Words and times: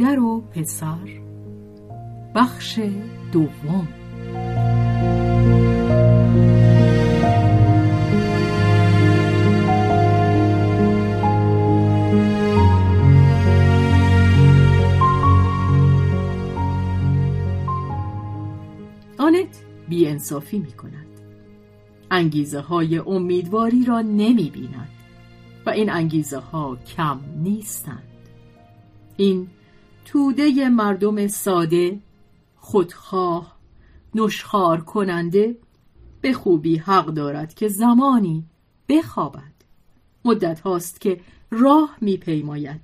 مادر 0.00 0.20
و 0.20 0.40
پسر. 0.40 1.08
بخش 2.34 2.80
دوم. 3.32 3.88
آنت 19.18 19.46
بیانصافی 19.88 20.58
می 20.58 20.72
کند 20.72 20.92
انگیزه 22.10 22.60
های 22.60 22.98
امیدواری 22.98 23.84
را 23.84 24.00
نمی 24.00 24.50
بیند 24.50 24.88
و 25.66 25.70
این 25.70 25.90
انگیزه 25.90 26.38
ها 26.38 26.76
کم 26.96 27.20
نیستند. 27.36 28.02
این 29.16 29.48
توده 30.06 30.68
مردم 30.68 31.26
ساده 31.26 32.00
خودخواه 32.56 33.56
نشخار 34.14 34.80
کننده 34.80 35.56
به 36.20 36.32
خوبی 36.32 36.76
حق 36.76 37.06
دارد 37.06 37.54
که 37.54 37.68
زمانی 37.68 38.44
بخوابد. 38.88 39.52
مدت 40.24 40.60
هاست 40.60 41.00
که 41.00 41.20
راه 41.50 41.96
میپیماید. 42.00 42.80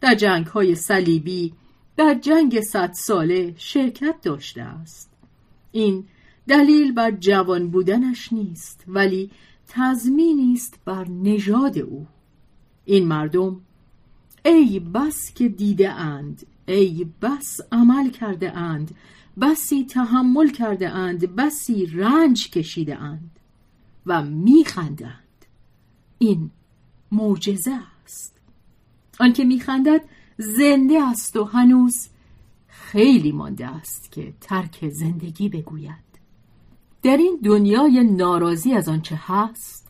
در 0.00 0.14
جنگ 0.14 0.46
های 0.46 0.74
صلیبی 0.74 1.52
در 1.96 2.14
جنگ 2.14 2.60
صد 2.60 2.92
ساله 2.92 3.54
شرکت 3.56 4.20
داشته 4.22 4.62
است. 4.62 5.10
این 5.72 6.04
دلیل 6.48 6.92
بر 6.92 7.10
جوان 7.10 7.70
بودنش 7.70 8.32
نیست 8.32 8.84
ولی 8.88 9.30
تضمینی 9.68 10.52
است 10.52 10.78
بر 10.84 11.08
نژاد 11.08 11.78
او. 11.78 12.06
این 12.84 13.08
مردم 13.08 13.60
ای 14.44 14.80
بس 14.80 15.34
که 15.34 15.48
دیده 15.48 15.90
اند 15.90 16.46
ای 16.66 17.06
بس 17.22 17.60
عمل 17.72 18.10
کرده 18.10 18.56
اند 18.56 18.94
بسی 19.40 19.84
تحمل 19.84 20.50
کرده 20.50 20.90
اند 20.90 21.36
بسی 21.36 21.86
رنج 21.86 22.50
کشیده 22.50 22.96
اند. 22.96 23.30
و 24.06 24.22
میخندند 24.22 25.46
این 26.18 26.50
معجزه 27.12 27.78
است. 28.04 28.40
آنکه 29.20 29.44
میخندد 29.44 30.00
زنده 30.38 31.02
است 31.02 31.36
و 31.36 31.44
هنوز 31.44 32.08
خیلی 32.68 33.32
مانده 33.32 33.66
است 33.66 34.12
که 34.12 34.34
ترک 34.40 34.88
زندگی 34.88 35.48
بگوید. 35.48 36.06
در 37.02 37.16
این 37.16 37.40
دنیای 37.44 38.04
ناراضی 38.04 38.72
از 38.72 38.88
آنچه 38.88 39.20
هست 39.22 39.88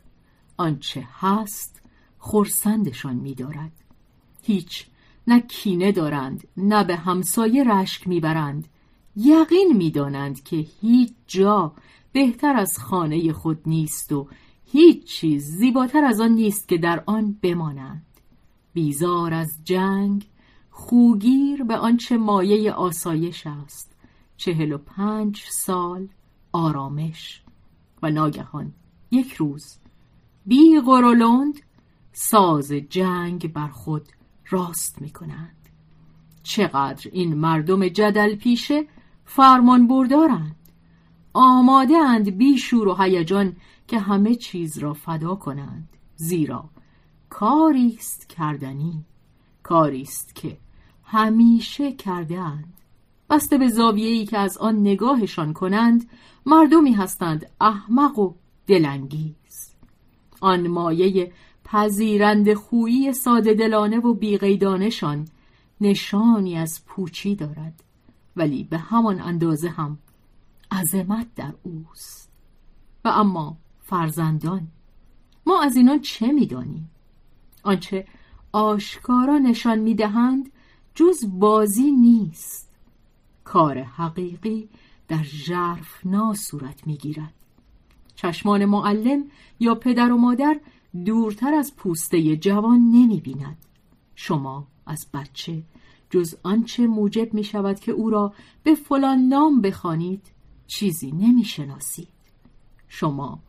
آنچه 0.56 1.08
هست 1.12 1.80
خورسندشان 2.18 3.16
میدارد. 3.16 3.72
هیچ 4.42 4.86
نه 5.26 5.40
کینه 5.40 5.92
دارند 5.92 6.48
نه 6.56 6.84
به 6.84 6.96
همسایه 6.96 7.64
رشک 7.64 8.08
می‌برند. 8.08 8.68
یقین 9.16 9.72
می‌دانند 9.76 10.42
که 10.42 10.56
هیچ 10.56 11.12
جا 11.26 11.72
بهتر 12.12 12.56
از 12.56 12.78
خانه 12.78 13.32
خود 13.32 13.60
نیست 13.66 14.12
و 14.12 14.28
هیچ 14.72 15.04
چیز 15.04 15.44
زیباتر 15.44 16.04
از 16.04 16.20
آن 16.20 16.30
نیست 16.30 16.68
که 16.68 16.78
در 16.78 17.02
آن 17.06 17.38
بمانند. 17.42 18.06
بیزار 18.72 19.34
از 19.34 19.58
جنگ 19.64 20.26
خوگیر 20.70 21.64
به 21.64 21.76
آنچه 21.76 22.16
مایه 22.16 22.72
آسایش 22.72 23.46
است. 23.46 23.96
چهل 24.36 24.72
و 24.72 24.78
پنج 24.78 25.44
سال 25.50 26.08
آرامش. 26.52 27.42
و 28.02 28.10
ناگهان 28.10 28.72
یک 29.10 29.32
روز 29.32 29.78
بی 30.46 30.80
غرولند 30.86 31.60
ساز 32.12 32.72
جنگ 32.72 33.52
بر 33.52 33.68
خود 33.68 34.08
راست 34.50 35.02
می 35.02 35.10
کنند 35.10 35.68
چقدر 36.42 37.10
این 37.12 37.34
مردم 37.34 37.88
جدل 37.88 38.34
پیشه 38.34 38.86
فرمان 39.24 39.88
بردارند. 39.88 40.56
آماده 41.32 41.96
اند 41.96 42.30
بی 42.30 42.58
شور 42.58 42.88
و 42.88 42.94
هیجان 42.94 43.56
که 43.88 43.98
همه 43.98 44.34
چیز 44.34 44.78
را 44.78 44.92
فدا 44.92 45.34
کنند. 45.34 45.88
زیرا 46.16 46.64
کاری 47.30 47.96
است 47.98 48.28
کردنی. 48.28 49.04
کاری 49.62 50.02
است 50.02 50.34
که 50.34 50.58
همیشه 51.04 51.92
کرده 51.92 52.40
اند. 52.40 52.74
بسته 53.30 53.58
به 53.58 53.68
زاویه‌ای 53.68 54.26
که 54.26 54.38
از 54.38 54.58
آن 54.58 54.80
نگاهشان 54.80 55.52
کنند 55.52 56.10
مردمی 56.46 56.92
هستند 56.92 57.46
احمق 57.60 58.18
و 58.18 58.34
دلانگیز. 58.66 59.74
آن 60.40 60.68
مایه 60.68 61.32
پذیرند 61.66 62.54
خویی 62.54 63.12
ساده 63.12 63.54
دلانه 63.54 63.98
و 63.98 64.14
بیقیدانشان 64.14 65.28
نشانی 65.80 66.56
از 66.56 66.86
پوچی 66.86 67.34
دارد 67.34 67.82
ولی 68.36 68.64
به 68.64 68.78
همان 68.78 69.20
اندازه 69.20 69.68
هم 69.68 69.98
عظمت 70.70 71.26
در 71.36 71.52
اوست. 71.62 72.30
و 73.04 73.08
اما 73.08 73.56
فرزندان 73.80 74.68
ما 75.46 75.62
از 75.62 75.76
اینان 75.76 76.00
چه 76.00 76.32
می‌دانیم؟ 76.32 76.90
آنچه 77.62 78.06
آشکارا 78.52 79.38
نشان 79.38 79.78
می‌دهند 79.78 80.50
جز 80.94 81.24
بازی 81.38 81.90
نیست. 81.90 82.70
کار 83.44 83.78
حقیقی 83.78 84.68
در 85.08 85.22
ژرفنا 85.22 86.34
صورت 86.34 86.86
می‌گیرد. 86.86 87.34
چشمان 88.14 88.64
معلم 88.64 89.24
یا 89.60 89.74
پدر 89.74 90.12
و 90.12 90.16
مادر 90.16 90.60
دورتر 91.04 91.54
از 91.54 91.76
پوسته 91.76 92.36
جوان 92.36 92.78
نمی 92.78 93.20
بیند. 93.20 93.56
شما 94.14 94.66
از 94.86 95.06
بچه 95.14 95.62
جز 96.10 96.34
آنچه 96.42 96.86
موجب 96.86 97.34
می 97.34 97.44
شود 97.44 97.80
که 97.80 97.92
او 97.92 98.10
را 98.10 98.32
به 98.62 98.74
فلان 98.74 99.18
نام 99.18 99.60
بخوانید 99.60 100.22
چیزی 100.66 101.12
نمی 101.12 101.44
شناسید. 101.44 102.08
شما 102.88 103.42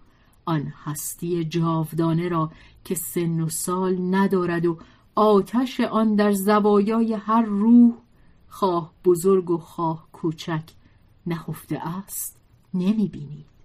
آن 0.46 0.74
هستی 0.84 1.46
جاودانه 1.46 2.30
را 2.30 2.52
که 2.84 2.96
سن 2.96 3.40
و 3.40 3.50
سال 3.50 4.16
ندارد 4.16 4.66
و 4.66 4.78
آتش 5.16 5.80
آن 5.80 6.16
در 6.16 6.32
زوایای 6.32 7.14
هر 7.14 7.42
روح 7.42 7.94
خواه 8.48 8.94
بزرگ 9.06 9.50
و 9.50 9.58
خواه 9.58 10.08
کوچک 10.12 10.64
نهفته 11.28 11.88
است 11.88 12.40
نمی 12.74 13.08
بینید. 13.08 13.57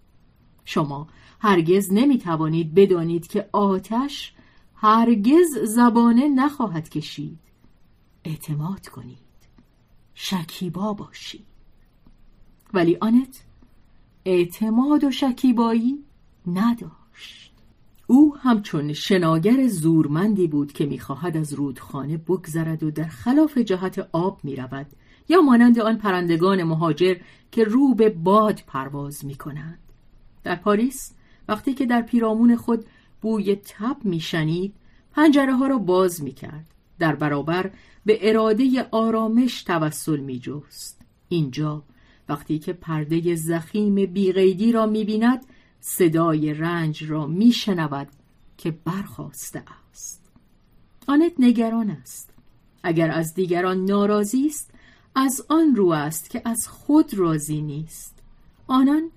شما 0.65 1.09
هرگز 1.41 1.93
نمی 1.93 2.19
توانید 2.19 2.75
بدانید 2.75 3.27
که 3.27 3.49
آتش 3.53 4.35
هرگز 4.75 5.59
زبانه 5.65 6.29
نخواهد 6.29 6.89
کشید. 6.89 7.39
اعتماد 8.25 8.89
کنید. 8.89 9.19
شکیبا 10.15 10.93
باشید. 10.93 11.47
ولی 12.75 12.97
آنت 13.01 13.45
اعتماد 14.25 15.05
و 15.05 15.11
شکیبایی 15.11 16.05
نداشت. 16.47 17.53
او 18.07 18.37
همچون 18.37 18.93
شناگر 18.93 19.67
زورمندی 19.67 20.47
بود 20.47 20.73
که 20.73 20.87
می‌خواهد 20.87 21.37
از 21.37 21.53
رودخانه 21.53 22.17
بگذرد 22.17 22.83
و 22.83 22.91
در 22.91 23.09
خلاف 23.09 23.59
جهت 23.59 24.09
آب 24.13 24.41
می‌رود 24.45 24.87
یا 25.29 25.41
مانند 25.41 25.79
آن 25.79 25.99
پرندگان 25.99 26.63
مهاجر 26.63 27.17
که 27.51 27.65
رو 27.65 27.95
به 27.95 28.11
باد 28.11 28.63
پرواز 28.67 29.25
می‌کنند. 29.25 29.82
در 30.45 30.57
پاریس 30.57 31.13
وقتی 31.49 31.75
که 31.75 31.87
در 31.87 32.03
پیرامون 32.03 32.57
خود 32.57 32.87
بوی 33.21 33.55
تب 33.55 33.97
میشنید 34.05 34.75
پنجره 35.13 35.55
ها 35.55 35.67
را 35.67 35.79
باز 35.79 36.23
می‌کرد. 36.23 36.67
در 36.99 37.15
برابر 37.15 37.71
به 38.07 38.31
اراده 38.31 38.89
آرامش 38.91 39.63
توسل 39.63 40.21
میجست. 40.21 41.01
اینجا 41.29 41.83
وقتی 42.29 42.59
که 42.59 42.73
پرده 42.73 43.35
زخیم 43.35 43.95
بیغیدی 43.95 44.73
را 44.73 44.87
می‌بیند 44.87 45.47
صدای 45.81 46.55
رنج 46.55 47.05
را 47.05 47.27
میشنود 47.27 48.09
که 48.59 48.71
برخواسته 48.71 49.63
است. 49.91 50.23
آنت 51.09 51.33
نگران 51.39 51.91
است. 51.91 52.31
اگر 52.83 53.11
از 53.11 53.35
دیگران 53.35 53.85
ناراضی 53.85 54.47
است 54.47 54.71
از 55.15 55.47
آن 55.49 55.77
رو 55.77 55.89
است 55.89 56.31
که 56.31 56.43
از 56.45 56.69
خود 56.69 57.15
راضی 57.15 57.63
نیست. 57.63 58.19
آنان 58.67 59.11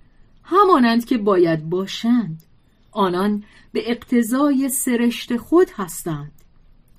همانند 0.45 1.05
که 1.05 1.17
باید 1.17 1.69
باشند 1.69 2.43
آنان 2.91 3.43
به 3.71 3.91
اقتضای 3.91 4.69
سرشت 4.69 5.37
خود 5.37 5.67
هستند 5.75 6.31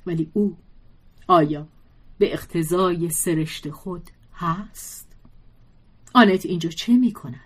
ولی 0.07 0.31
او 0.33 0.57
آیا 1.27 1.69
به 2.19 2.33
اقتضای 2.33 3.11
سرشت 3.11 3.71
خود 3.71 4.11
هست؟ 4.35 5.17
آنت 6.15 6.47
اینجا 6.47 6.71
چه 6.71 6.93
می 6.93 7.13
کند؟ 7.13 7.41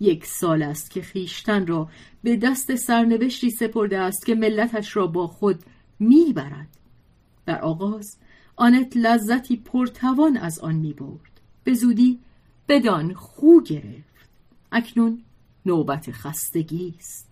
یک 0.00 0.26
سال 0.26 0.62
است 0.62 0.90
که 0.90 1.02
خیشتن 1.02 1.66
را 1.66 1.88
به 2.22 2.36
دست 2.36 2.74
سرنوشتی 2.74 3.50
سپرده 3.50 3.98
است 3.98 4.26
که 4.26 4.34
ملتش 4.34 4.96
را 4.96 5.06
با 5.06 5.26
خود 5.26 5.62
می‌برد 5.98 6.78
در 7.46 7.60
آغاز 7.60 8.16
آنت 8.56 8.96
لذتی 8.96 9.56
پرتوان 9.56 10.36
از 10.36 10.58
آن 10.58 10.74
می 10.74 10.92
برد 10.92 11.40
به 11.64 11.74
زودی 11.74 12.20
بدان 12.68 13.14
خو 13.14 13.60
گرفت 13.60 14.13
اکنون 14.74 15.22
نوبت 15.66 16.10
خستگی 16.12 16.94
است. 16.98 17.28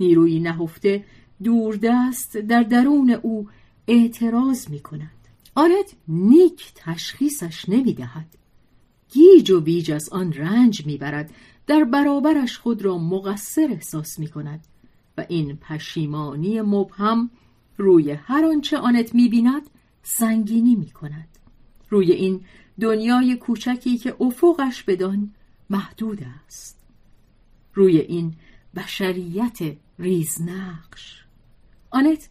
نیروی 0.00 0.40
نهفته 0.40 1.04
دوردست 1.42 2.36
در 2.36 2.62
درون 2.62 3.10
او 3.10 3.48
اعتراض 3.88 4.68
می 4.68 4.80
کند. 4.80 5.10
آنت 5.54 5.94
نیک 6.08 6.72
تشخیصش 6.74 7.68
نمی 7.68 7.92
دهد. 7.92 8.26
گیج 9.12 9.50
و 9.50 9.60
بیج 9.60 9.90
از 9.90 10.08
آن 10.08 10.32
رنج 10.32 10.86
می 10.86 10.96
برد. 10.96 11.30
در 11.66 11.84
برابرش 11.84 12.58
خود 12.58 12.82
را 12.82 12.98
مقصر 12.98 13.68
احساس 13.70 14.18
می 14.18 14.28
کند 14.28 14.64
و 15.18 15.26
این 15.28 15.56
پشیمانی 15.56 16.60
مبهم 16.60 17.30
روی 17.78 18.10
هر 18.10 18.44
آنچه 18.44 18.78
آنت 18.78 19.14
می 19.14 19.28
بیند 19.28 19.62
سنگینی 20.02 20.74
می 20.74 20.90
کند. 20.90 21.28
روی 21.90 22.12
این 22.12 22.40
دنیای 22.80 23.36
کوچکی 23.36 23.98
که 23.98 24.16
افقش 24.20 24.82
بدان 24.82 25.30
محدود 25.70 26.26
است. 26.46 26.79
روی 27.74 27.98
این 27.98 28.34
بشریت 28.76 29.58
ریزنقش. 29.98 31.24
آنت 31.90 32.28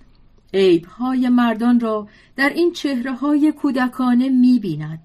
عیبهای 0.53 1.29
مردان 1.29 1.79
را 1.79 2.07
در 2.35 2.49
این 2.49 2.73
چهره 2.73 3.13
های 3.13 3.51
کودکانه 3.51 4.29
می 4.29 4.59
بیند 4.59 5.01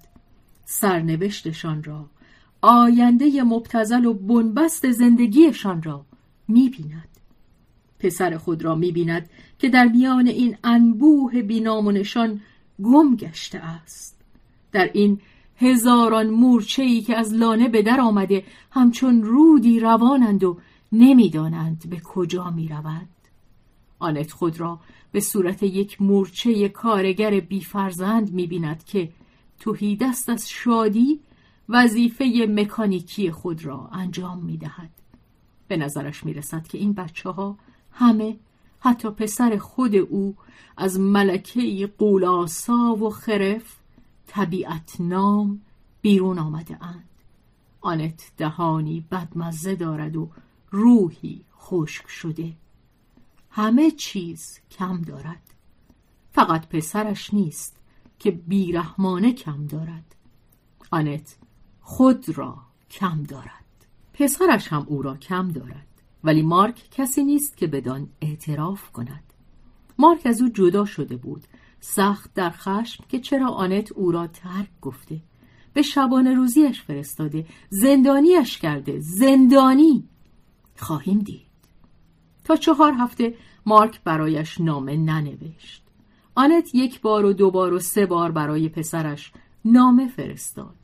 سرنوشتشان 0.65 1.83
را 1.83 2.09
آینده 2.61 3.43
مبتزل 3.43 4.05
و 4.05 4.13
بنبست 4.13 4.91
زندگیشان 4.91 5.83
را 5.83 6.05
می 6.47 6.69
بیند 6.69 7.07
پسر 7.99 8.37
خود 8.37 8.63
را 8.63 8.75
می 8.75 8.91
بیند 8.91 9.29
که 9.59 9.69
در 9.69 9.85
میان 9.85 10.27
این 10.27 10.57
انبوه 10.63 11.41
بینامونشان 11.41 12.41
گم 12.83 13.15
گشته 13.15 13.59
است. 13.59 14.21
در 14.71 14.89
این 14.93 15.21
هزاران 15.57 16.29
مورچه‌ای 16.29 17.01
که 17.01 17.17
از 17.17 17.33
لانه 17.33 17.69
به 17.69 17.81
در 17.81 18.01
آمده 18.01 18.43
همچون 18.71 19.23
رودی 19.23 19.79
روانند 19.79 20.43
و 20.43 20.57
نمی‌دانند 20.91 21.89
به 21.89 22.01
کجا 22.03 22.49
می 22.49 22.67
روند. 22.67 23.09
آنت 23.99 24.31
خود 24.31 24.59
را 24.59 24.79
به 25.11 25.19
صورت 25.19 25.63
یک 25.63 26.01
مورچه 26.01 26.69
کارگر 26.69 27.39
بیفرزند 27.39 28.33
می 28.33 28.47
بیند 28.47 28.83
که 28.83 29.09
توهی 29.59 29.95
دست 29.95 30.29
از 30.29 30.49
شادی 30.49 31.19
وظیفه 31.69 32.47
مکانیکی 32.49 33.31
خود 33.31 33.65
را 33.65 33.89
انجام 33.91 34.39
می 34.39 34.57
دهد. 34.57 34.89
به 35.67 35.77
نظرش 35.77 36.23
می 36.23 36.33
رسد 36.33 36.67
که 36.67 36.77
این 36.77 36.93
بچه 36.93 37.29
ها 37.29 37.57
همه 37.91 38.37
حتی 38.79 39.09
پسر 39.09 39.57
خود 39.57 39.95
او 39.95 40.35
از 40.77 40.99
ملکه 40.99 41.89
قولاسا 41.97 42.95
و 42.95 43.09
خرف 43.09 43.75
طبیعت 44.27 44.95
نام 44.99 45.61
بیرون 46.01 46.39
آمده 46.39 46.83
اند. 46.83 47.09
آنت 47.81 48.31
دهانی 48.37 49.05
بدمزه 49.11 49.75
دارد 49.75 50.15
و 50.15 50.29
روحی 50.71 51.41
خشک 51.57 52.07
شده. 52.07 52.53
همه 53.49 53.91
چیز 53.91 54.59
کم 54.71 55.01
دارد. 55.01 55.41
فقط 56.31 56.67
پسرش 56.67 57.33
نیست 57.33 57.75
که 58.19 58.31
بیرحمانه 58.31 59.33
کم 59.33 59.65
دارد. 59.67 60.15
آنت 60.91 61.37
خود 61.81 62.37
را 62.37 62.57
کم 62.89 63.23
دارد. 63.23 63.85
پسرش 64.13 64.67
هم 64.67 64.85
او 64.87 65.01
را 65.01 65.17
کم 65.17 65.51
دارد. 65.51 65.87
ولی 66.23 66.41
مارک 66.41 66.87
کسی 66.91 67.23
نیست 67.23 67.57
که 67.57 67.67
بدان 67.67 68.09
اعتراف 68.21 68.91
کند. 68.91 69.23
مارک 69.97 70.25
از 70.25 70.41
او 70.41 70.49
جدا 70.49 70.85
شده 70.85 71.17
بود. 71.17 71.47
سخت 71.87 72.33
در 72.33 72.49
خشم 72.49 73.03
که 73.09 73.19
چرا 73.19 73.49
آنت 73.49 73.91
او 73.91 74.11
را 74.11 74.27
ترک 74.27 74.69
گفته. 74.81 75.19
به 75.73 75.81
شبانه 75.81 76.33
روزیش 76.33 76.81
فرستاده 76.81 77.45
زندانیش 77.69 78.57
کرده 78.57 78.99
زندانی 78.99 80.03
خواهیم 80.77 81.19
دید. 81.19 81.47
تا 82.43 82.55
چهار 82.55 82.93
هفته 82.93 83.35
مارک 83.65 84.03
برایش 84.03 84.61
نامه 84.61 84.97
ننوشت. 84.97 85.83
آنت 86.35 86.75
یک 86.75 87.01
بار 87.01 87.25
و 87.25 87.33
دو 87.33 87.51
بار 87.51 87.73
و 87.73 87.79
سه 87.79 88.05
بار 88.05 88.31
برای 88.31 88.69
پسرش 88.69 89.31
نامه 89.65 90.07
فرستاد. 90.07 90.75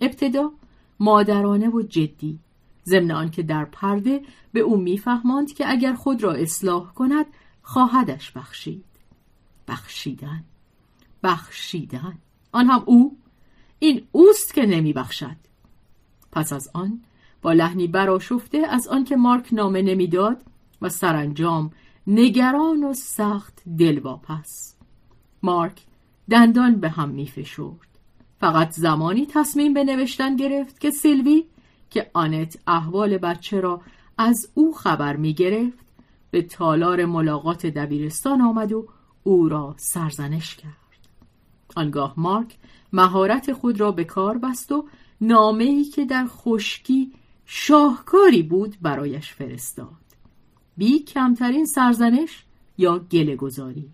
ابتدا 0.00 0.52
مادرانه 1.00 1.68
و 1.68 1.82
جدی 1.82 2.38
ضمن 2.84 3.10
آنکه 3.10 3.42
در 3.42 3.64
پرده 3.64 4.22
به 4.52 4.60
او 4.60 4.76
میفهماند 4.76 5.52
که 5.52 5.70
اگر 5.70 5.94
خود 5.94 6.22
را 6.22 6.32
اصلاح 6.32 6.92
کند 6.92 7.26
خواهدش 7.62 8.30
بخشید. 8.30 8.93
بخشیدن. 9.68 10.44
بخشیدن. 11.22 12.18
آن 12.52 12.66
هم 12.66 12.82
او. 12.86 13.18
این 13.78 14.06
اوست 14.12 14.54
که 14.54 14.66
نمی 14.66 14.92
بخشد. 14.92 15.36
پس 16.32 16.52
از 16.52 16.70
آن 16.74 17.00
با 17.42 17.52
لحنی 17.52 17.88
براشفته 17.88 18.58
از 18.58 18.88
آنکه 18.88 19.16
مارک 19.16 19.48
نامه 19.52 19.82
نمی‌داد 19.82 20.42
و 20.82 20.88
سرانجام 20.88 21.70
نگران 22.06 22.84
و 22.84 22.94
سخت 22.94 23.62
دلواپس 23.78 24.74
مارک 25.42 25.82
دندان 26.30 26.76
به 26.76 26.88
هم 26.88 27.08
می 27.08 27.26
فشرد. 27.26 27.98
فقط 28.40 28.70
زمانی 28.70 29.26
تصمیم 29.26 29.74
به 29.74 29.84
نوشتن 29.84 30.36
گرفت 30.36 30.80
که 30.80 30.90
سیلوی 30.90 31.44
که 31.90 32.10
آنت 32.12 32.58
احوال 32.66 33.18
بچه 33.18 33.60
را 33.60 33.80
از 34.18 34.48
او 34.54 34.74
خبر 34.74 35.16
می 35.16 35.34
گرفت 35.34 35.86
به 36.30 36.42
تالار 36.42 37.04
ملاقات 37.04 37.66
دبیرستان 37.66 38.40
آمد 38.40 38.72
و 38.72 38.86
او 39.24 39.48
را 39.48 39.74
سرزنش 39.78 40.56
کرد. 40.56 41.08
آنگاه 41.76 42.14
مارک 42.16 42.58
مهارت 42.92 43.52
خود 43.52 43.80
را 43.80 43.92
به 43.92 44.04
کار 44.04 44.38
بست 44.38 44.72
و 44.72 44.88
نامه‌ای 45.20 45.84
که 45.84 46.04
در 46.04 46.26
خشکی 46.28 47.12
شاهکاری 47.46 48.42
بود 48.42 48.76
برایش 48.82 49.32
فرستاد. 49.32 50.04
بی 50.76 50.98
کمترین 50.98 51.66
سرزنش 51.66 52.44
یا 52.78 52.98
گله 52.98 53.36
گذاری 53.36 53.90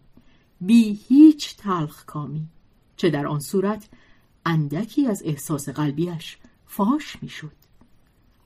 بی 0.60 1.00
هیچ 1.08 1.56
تلخ 1.56 2.04
کامی 2.04 2.46
چه 2.96 3.10
در 3.10 3.26
آن 3.26 3.40
صورت 3.40 3.88
اندکی 4.46 5.06
از 5.06 5.22
احساس 5.24 5.68
قلبیش 5.68 6.38
فاش 6.66 7.22
می‌شد. 7.22 7.52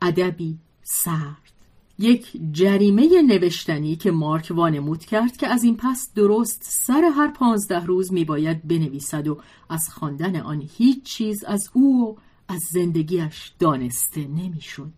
ادبی 0.02 0.58
سرد. 0.82 1.53
یک 1.98 2.32
جریمه 2.52 3.22
نوشتنی 3.22 3.96
که 3.96 4.10
مارک 4.10 4.52
وانمود 4.54 5.04
کرد 5.04 5.36
که 5.36 5.48
از 5.48 5.64
این 5.64 5.76
پس 5.76 6.12
درست 6.14 6.62
سر 6.62 7.10
هر 7.16 7.28
پانزده 7.28 7.84
روز 7.84 8.12
میباید 8.12 8.68
بنویسد 8.68 9.28
و 9.28 9.40
از 9.68 9.88
خواندن 9.88 10.36
آن 10.36 10.62
هیچ 10.76 11.02
چیز 11.02 11.44
از 11.44 11.70
او 11.72 12.08
و 12.08 12.14
از 12.48 12.60
زندگیش 12.60 13.52
دانسته 13.58 14.26
نمی‌شد. 14.26 14.92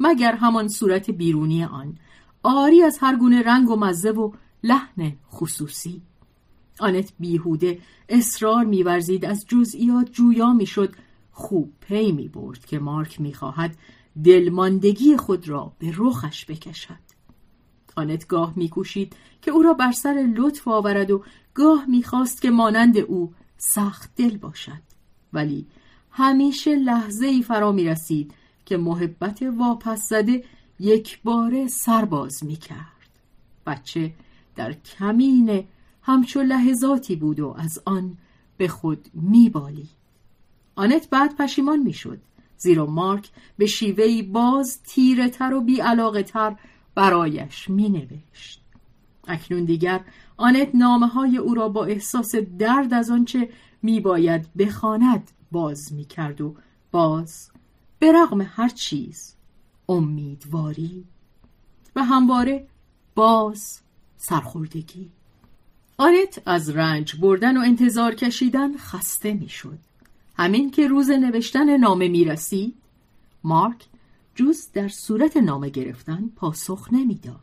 مگر 0.00 0.32
همان 0.32 0.68
صورت 0.68 1.10
بیرونی 1.10 1.64
آن 1.64 1.98
آری 2.42 2.82
از 2.82 2.98
هر 3.00 3.16
گونه 3.16 3.42
رنگ 3.42 3.70
و 3.70 3.76
مزه 3.76 4.10
و 4.10 4.32
لحن 4.62 5.12
خصوصی. 5.32 6.02
آنت 6.80 7.12
بیهوده 7.18 7.78
اصرار 8.08 8.64
میورزید 8.64 9.24
از 9.24 9.44
جزئیات 9.48 10.12
جویا 10.12 10.52
می‌شد 10.52 10.94
خوب 11.32 11.72
پی 11.80 12.12
می 12.12 12.28
برد 12.28 12.66
که 12.66 12.78
مارک 12.78 13.20
می‌خواهد 13.20 13.76
دلماندگی 14.24 15.16
خود 15.16 15.48
را 15.48 15.72
به 15.78 15.92
رخش 15.96 16.46
بکشد 16.46 17.12
آنت 17.96 18.26
گاه 18.26 18.52
میکوشید 18.56 19.16
که 19.42 19.50
او 19.50 19.62
را 19.62 19.74
بر 19.74 19.92
سر 19.92 20.32
لطف 20.36 20.68
آورد 20.68 21.10
و 21.10 21.24
گاه 21.54 21.84
می‌خواست 21.88 22.42
که 22.42 22.50
مانند 22.50 22.98
او 22.98 23.34
سخت 23.58 24.10
دل 24.16 24.36
باشد 24.36 24.82
ولی 25.32 25.66
همیشه 26.10 26.76
لحظه 26.76 27.26
ای 27.26 27.42
فرا 27.42 27.72
می 27.72 27.84
رسید 27.84 28.34
که 28.66 28.76
محبت 28.76 29.42
واپس 29.42 30.08
زده 30.08 30.44
یک 30.80 31.22
باره 31.22 31.68
سرباز 31.68 32.44
می 32.44 32.56
کرد. 32.56 33.10
بچه 33.66 34.14
در 34.56 34.72
کمین 34.72 35.64
همچو 36.02 36.40
لحظاتی 36.40 37.16
بود 37.16 37.40
و 37.40 37.54
از 37.58 37.82
آن 37.84 38.18
به 38.56 38.68
خود 38.68 39.08
می 39.14 39.48
بالی. 39.48 39.88
آنت 40.74 41.10
بعد 41.10 41.36
پشیمان 41.36 41.78
می 41.78 41.92
شد 41.92 42.20
زیرا 42.62 42.86
مارک 42.86 43.30
به 43.58 43.66
شیوهی 43.66 44.22
باز 44.22 44.82
تیره 44.82 45.28
تر 45.28 45.54
و 45.54 45.60
بی 45.60 45.80
علاقه 45.80 46.22
تر 46.22 46.56
برایش 46.94 47.70
می 47.70 47.88
نوشت. 47.88 48.62
اکنون 49.28 49.64
دیگر 49.64 50.00
آنت 50.36 50.74
نامه 50.74 51.06
های 51.06 51.36
او 51.36 51.54
را 51.54 51.68
با 51.68 51.84
احساس 51.84 52.34
درد 52.58 52.94
از 52.94 53.10
آنچه 53.10 53.48
می 53.82 54.00
باید 54.00 54.54
بخواند 54.58 55.30
باز 55.52 55.92
می 55.92 56.04
کرد 56.04 56.40
و 56.40 56.54
باز 56.90 57.50
به 57.98 58.12
رغم 58.12 58.40
هر 58.40 58.68
چیز 58.68 59.34
امیدواری 59.88 61.04
و 61.96 62.04
همواره 62.04 62.66
باز 63.14 63.80
سرخوردگی 64.16 65.10
آنت 65.96 66.42
از 66.46 66.70
رنج 66.70 67.16
بردن 67.16 67.56
و 67.56 67.60
انتظار 67.60 68.14
کشیدن 68.14 68.76
خسته 68.76 69.32
می 69.34 69.48
شد 69.48 69.78
همین 70.42 70.70
که 70.70 70.88
روز 70.88 71.10
نوشتن 71.10 71.76
نامه 71.76 72.08
می 72.08 72.24
رسید 72.24 72.74
مارک 73.44 73.86
جز 74.34 74.72
در 74.72 74.88
صورت 74.88 75.36
نامه 75.36 75.70
گرفتن 75.70 76.30
پاسخ 76.36 76.88
نمی‌داد. 76.92 77.40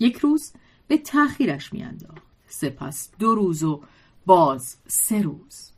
یک 0.00 0.16
روز 0.16 0.52
به 0.88 0.98
تأخیرش 0.98 1.72
میانداخت. 1.72 2.22
سپس 2.48 3.10
دو 3.18 3.34
روز 3.34 3.64
و 3.64 3.82
باز 4.26 4.76
سه 4.86 5.22
روز. 5.22 5.70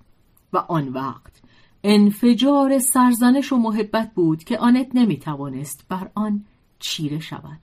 و 0.53 0.57
آن 0.57 0.89
وقت 0.89 1.43
انفجار 1.85 2.79
سرزنش 2.79 3.53
و 3.53 3.57
محبت 3.57 4.15
بود 4.15 4.45
که 4.45 4.59
آنت 4.59 4.89
نمی‌توانست 4.95 5.85
بر 5.89 6.11
آن 6.15 6.45
چیره 6.79 7.21
شود. 7.21 7.61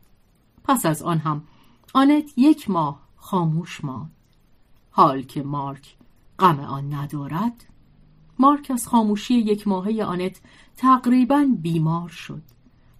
پس 0.64 0.86
از 0.86 1.02
آن 1.02 1.18
هم 1.18 1.44
آنت 1.94 2.38
یک 2.38 2.70
ماه 2.70 3.00
خاموش 3.16 3.84
ماند. 3.84 4.12
حال 4.92 5.22
که 5.22 5.44
مارک 5.44 5.96
غم 6.40 6.60
آن 6.60 6.94
ندارد 6.94 7.66
مارک 8.42 8.72
از 8.72 8.88
خاموشی 8.88 9.34
یک 9.34 9.68
ماهه 9.68 10.04
آنت 10.04 10.42
تقریبا 10.78 11.48
بیمار 11.62 12.10
شد. 12.10 12.42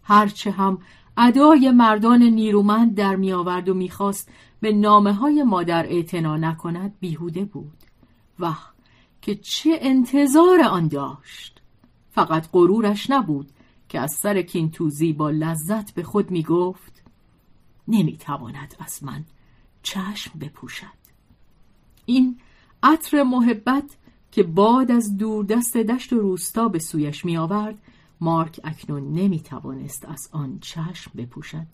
هرچه 0.04 0.52
هم 0.52 0.78
ادای 1.18 1.72
مردان 1.72 2.24
نیرومند 2.24 2.96
در 2.96 3.16
می 3.16 3.32
آورد 3.32 3.70
و 3.70 3.74
می‌خواست 3.74 4.32
به 4.60 4.74
نامه 4.74 5.14
های 5.14 5.44
مادر 5.44 5.86
اعتنا 5.86 6.38
نکند 6.38 6.96
بیهوده 7.00 7.46
بود. 7.46 7.78
و 8.40 8.54
که 9.22 9.36
چه 9.36 9.78
انتظار 9.82 10.62
آن 10.62 10.88
داشت! 10.88 11.62
فقط 12.12 12.50
غرورش 12.52 13.10
نبود 13.10 13.52
که 13.90 14.00
از 14.00 14.12
سر 14.12 14.42
کینتوزی 14.42 15.14
با 15.14 15.30
لذت 15.30 15.94
به 15.94 16.04
خود 16.04 16.32
می 16.32 16.44
گفت 16.44 17.04
نمی 17.88 18.18
تواند 18.18 18.76
از 18.80 19.04
من 19.04 19.26
چشم 19.84 20.40
بپوشد. 20.40 21.02
این 22.06 22.40
عطر 22.84 23.24
محبت 23.24 23.98
که 24.32 24.44
باد 24.44 24.92
از 24.92 25.18
دور 25.18 25.46
دست 25.46 25.78
دشت 25.78 26.14
و 26.14 26.20
روستا 26.20 26.68
به 26.68 26.80
سویش 26.80 27.26
می 27.26 27.38
آورد 27.38 27.78
مارک 28.22 28.60
اکنون 28.64 29.14
نمی 29.14 29.40
توانست 29.40 30.06
از 30.06 30.30
آن 30.32 30.60
چشم 30.62 31.12
بپوشد. 31.18 31.68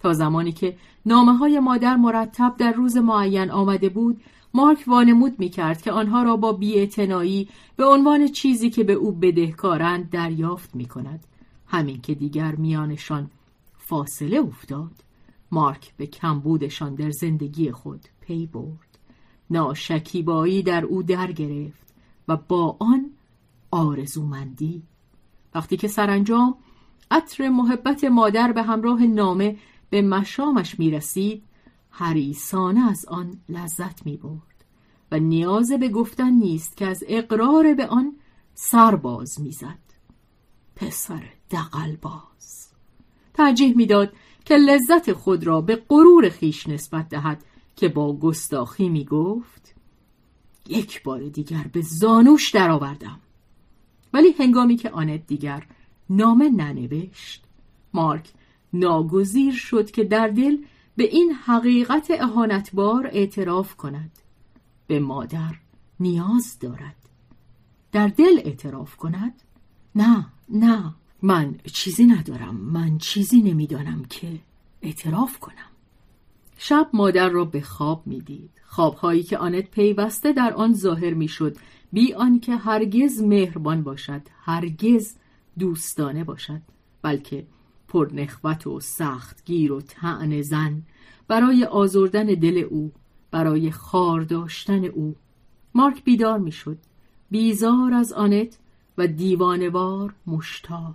تا 0.00 0.12
زمانی 0.12 0.52
که 0.52 0.76
نامه 1.06 1.32
های 1.32 1.60
مادر 1.60 1.96
مرتب 1.96 2.54
در 2.58 2.72
روز 2.72 2.96
معین 2.96 3.50
آمده 3.50 3.88
بود 3.88 4.20
مارک 4.54 4.84
وانمود 4.86 5.38
می 5.38 5.48
کرد 5.48 5.82
که 5.82 5.92
آنها 5.92 6.22
را 6.22 6.36
با 6.36 6.52
بیاعتنایی 6.52 7.48
به 7.76 7.84
عنوان 7.84 8.28
چیزی 8.28 8.70
که 8.70 8.84
به 8.84 8.92
او 8.92 9.12
بدهکارند 9.12 10.10
دریافت 10.10 10.74
می 10.74 10.86
کند 10.86 11.24
همین 11.66 12.00
که 12.00 12.14
دیگر 12.14 12.54
میانشان 12.54 13.30
فاصله 13.78 14.40
افتاد 14.40 15.04
مارک 15.50 15.92
به 15.96 16.06
کمبودشان 16.06 16.94
در 16.94 17.10
زندگی 17.10 17.70
خود 17.70 18.00
پی 18.20 18.46
برد. 18.46 18.98
ناشکیبایی 19.50 20.62
در 20.62 20.84
او 20.84 21.02
در 21.02 21.32
گرفت. 21.32 21.83
و 22.28 22.36
با 22.36 22.76
آن 22.80 23.10
آرزومندی. 23.70 24.82
وقتی 25.54 25.76
که 25.76 25.88
سرانجام 25.88 26.54
عطر 27.10 27.48
محبت 27.48 28.04
مادر 28.04 28.52
به 28.52 28.62
همراه 28.62 29.02
نامه 29.02 29.56
به 29.90 30.02
مشامش 30.02 30.78
می 30.78 30.90
رسید 30.90 31.42
حریسانه 31.90 32.90
از 32.90 33.06
آن 33.06 33.40
لذت 33.48 34.06
می 34.06 34.16
برد 34.16 34.64
و 35.12 35.18
نیاز 35.18 35.72
به 35.72 35.88
گفتن 35.88 36.30
نیست 36.30 36.76
که 36.76 36.86
از 36.86 37.04
اقرار 37.08 37.74
به 37.74 37.86
آن 37.86 38.16
سرباز 38.54 39.40
می‌زد. 39.40 39.84
پسر 40.76 41.22
دقل 41.50 41.96
باز 41.96 42.68
ترجیح 43.34 43.76
می‌داد 43.76 44.12
که 44.44 44.56
لذت 44.56 45.12
خود 45.12 45.44
را 45.44 45.60
به 45.60 45.82
غرور 45.88 46.28
خیش 46.28 46.68
نسبت 46.68 47.08
دهد 47.08 47.44
که 47.76 47.88
با 47.88 48.16
گستاخی 48.16 48.88
می 48.88 49.04
گفت 49.04 49.73
یک 50.68 51.02
بار 51.02 51.28
دیگر 51.28 51.66
به 51.72 51.80
زانوش 51.80 52.50
درآوردم. 52.50 53.20
ولی 54.12 54.34
هنگامی 54.38 54.76
که 54.76 54.90
آنت 54.90 55.26
دیگر 55.26 55.66
نامه 56.10 56.48
ننوشت 56.48 57.44
مارک 57.94 58.32
ناگزیر 58.72 59.54
شد 59.54 59.90
که 59.90 60.04
در 60.04 60.28
دل 60.28 60.56
به 60.96 61.04
این 61.04 61.32
حقیقت 61.32 62.06
اهانتبار 62.10 63.06
اعتراف 63.12 63.76
کند. 63.76 64.10
به 64.86 65.00
مادر 65.00 65.54
نیاز 66.00 66.58
دارد. 66.58 66.96
در 67.92 68.08
دل 68.08 68.40
اعتراف 68.44 68.96
کند. 68.96 69.42
نه 69.94 70.26
نه 70.48 70.94
من 71.22 71.54
چیزی 71.72 72.06
ندارم. 72.06 72.56
من 72.56 72.98
چیزی 72.98 73.42
نمی‌دانم 73.42 74.04
که 74.04 74.38
اعتراف 74.82 75.38
کنم. 75.38 75.73
شب 76.56 76.90
مادر 76.92 77.28
را 77.28 77.44
به 77.44 77.60
خواب 77.60 78.02
می‌دید. 78.06 78.50
خوابهایی 78.64 79.22
که 79.22 79.38
آنت 79.38 79.70
پیوسته 79.70 80.32
در 80.32 80.54
آن 80.54 80.72
ظاهر 80.74 81.14
می‌شد 81.14 81.56
بی 81.92 82.14
آنکه 82.14 82.56
هرگز 82.56 83.22
مهربان 83.22 83.82
باشد 83.82 84.22
هرگز 84.40 85.16
دوستانه 85.58 86.24
باشد 86.24 86.60
بلکه 87.02 87.46
پرنخوت 87.88 88.66
و 88.66 88.80
سختگیر 88.80 89.72
و 89.72 89.80
تعن 89.80 90.42
زن 90.42 90.82
برای 91.28 91.64
آزردن 91.64 92.26
دل 92.26 92.66
او 92.70 92.92
برای 93.30 93.70
خار 93.70 94.20
داشتن 94.20 94.84
او. 94.84 95.16
مارک 95.74 96.04
بیدار 96.04 96.38
می‌شد. 96.38 96.78
بیزار 97.30 97.94
از 97.94 98.12
آنت 98.12 98.58
و 98.98 99.06
دیوانوار 99.06 100.14
مشتاق. 100.26 100.94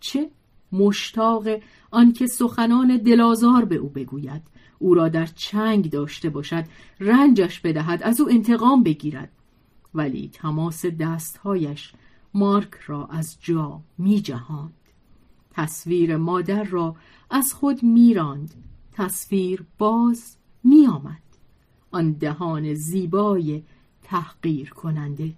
چه 0.00 0.30
مشتاق 0.72 1.46
آنکه 1.90 2.26
سخنان 2.26 2.96
دلازار 2.96 3.64
به 3.64 3.74
او 3.74 3.88
بگوید. 3.88 4.42
او 4.78 4.94
را 4.94 5.08
در 5.08 5.26
چنگ 5.26 5.90
داشته 5.90 6.30
باشد 6.30 6.64
رنجش 7.00 7.60
بدهد 7.60 8.02
از 8.02 8.20
او 8.20 8.30
انتقام 8.30 8.82
بگیرد 8.82 9.32
ولی 9.94 10.30
تماس 10.32 10.86
دستهایش 10.86 11.92
مارک 12.34 12.74
را 12.86 13.06
از 13.06 13.36
جا 13.40 13.80
می 13.98 14.20
جهاند. 14.20 14.72
تصویر 15.50 16.16
مادر 16.16 16.64
را 16.64 16.96
از 17.30 17.52
خود 17.52 17.82
میراند 17.82 18.54
تصویر 18.92 19.64
باز 19.78 20.36
می 20.64 20.86
آمد. 20.86 21.22
آن 21.90 22.12
دهان 22.12 22.74
زیبای 22.74 23.62
تحقیر 24.02 24.70
کننده 24.70 25.32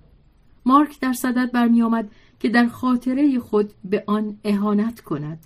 مارک 0.66 1.00
در 1.00 1.12
صدد 1.12 1.52
برمی 1.52 1.82
آمد 1.82 2.10
که 2.40 2.48
در 2.48 2.66
خاطره 2.66 3.38
خود 3.38 3.72
به 3.84 4.04
آن 4.06 4.38
اهانت 4.44 5.00
کند 5.00 5.38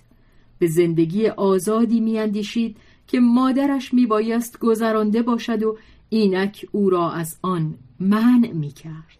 به 0.59 0.67
زندگی 0.67 1.27
آزادی 1.27 1.99
میاندیشید 1.99 2.77
که 3.07 3.19
مادرش 3.19 3.93
میبایست 3.93 4.59
گذرانده 4.59 5.21
باشد 5.21 5.63
و 5.63 5.77
اینک 6.09 6.65
او 6.71 6.89
را 6.89 7.11
از 7.11 7.37
آن 7.41 7.75
منع 7.99 8.51
می‌کرد. 8.51 9.17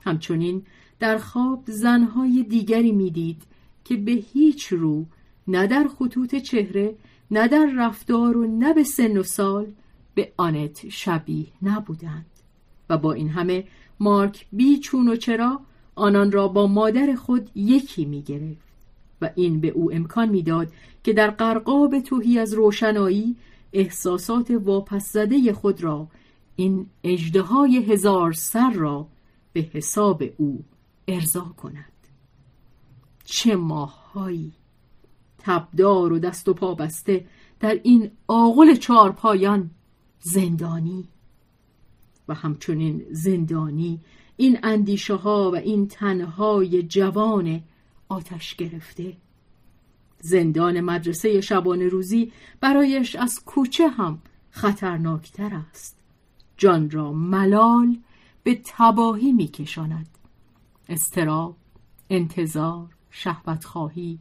همچنین 0.00 0.62
در 0.98 1.18
خواب 1.18 1.62
زنهای 1.66 2.42
دیگری 2.42 2.92
می‌دید 2.92 3.42
که 3.84 3.96
به 3.96 4.12
هیچ 4.12 4.66
رو 4.66 5.06
نه 5.48 5.66
در 5.66 5.88
خطوط 5.98 6.34
چهره 6.34 6.94
نه 7.30 7.48
در 7.48 7.72
رفتار 7.76 8.36
و 8.36 8.46
نه 8.46 8.74
به 8.74 8.84
سن 8.84 9.16
و 9.16 9.22
سال 9.22 9.66
به 10.14 10.32
آنت 10.36 10.88
شبیه 10.88 11.46
نبودند. 11.62 12.26
و 12.90 12.98
با 12.98 13.12
این 13.12 13.28
همه 13.28 13.64
مارک 14.00 14.46
بی 14.52 14.78
چون 14.78 15.08
و 15.08 15.16
چرا 15.16 15.60
آنان 15.94 16.32
را 16.32 16.48
با 16.48 16.66
مادر 16.66 17.14
خود 17.14 17.50
یکی 17.54 18.04
می 18.04 18.22
گرفت 18.22 18.68
و 19.20 19.30
این 19.34 19.60
به 19.60 19.68
او 19.68 19.92
امکان 19.92 20.28
می‌داد 20.28 20.72
که 21.04 21.12
در 21.12 21.30
قرقاب 21.30 22.00
توهی 22.00 22.38
از 22.38 22.54
روشنایی 22.54 23.36
احساسات 23.72 24.50
واپس 24.50 25.12
زده 25.12 25.52
خود 25.52 25.82
را 25.82 26.08
این 26.56 26.86
اجدهای 27.04 27.76
هزار 27.76 28.32
سر 28.32 28.70
را 28.70 29.08
به 29.52 29.60
حساب 29.72 30.22
او 30.36 30.64
ارضا 31.08 31.54
کند. 31.56 31.92
چه 33.24 33.56
ماههایی! 33.56 34.52
تبدار 35.38 36.12
و 36.12 36.18
دست 36.18 36.48
و 36.48 36.54
پا 36.54 36.74
بسته 36.74 37.26
در 37.60 37.80
این 37.82 38.10
آغل 38.28 38.74
چارپایان 38.74 39.70
زندانی. 40.20 41.08
و 42.28 42.34
همچنین 42.34 43.04
زندانی 43.10 44.00
این 44.36 44.58
اندیشه 44.62 45.14
ها 45.14 45.50
و 45.50 45.56
این 45.56 45.88
تنهای 45.88 46.82
جوان 46.82 47.62
آتش 48.08 48.54
گرفته. 48.54 49.16
زندان 50.24 50.80
مدرسه 50.80 51.40
شبانه 51.40 51.88
روزی 51.88 52.32
برایش 52.60 53.16
از 53.16 53.44
کوچه 53.44 53.88
هم 53.88 54.18
خطرناکتر 54.50 55.60
است. 55.70 55.98
جان 56.56 56.90
را 56.90 57.12
ملال 57.12 57.96
به 58.42 58.60
تباهی 58.64 59.32
میکشاند. 59.32 60.08
استراب 60.88 61.56
انتظار 62.10 62.88
شهوت 63.10 63.64
خواهی 63.64 64.18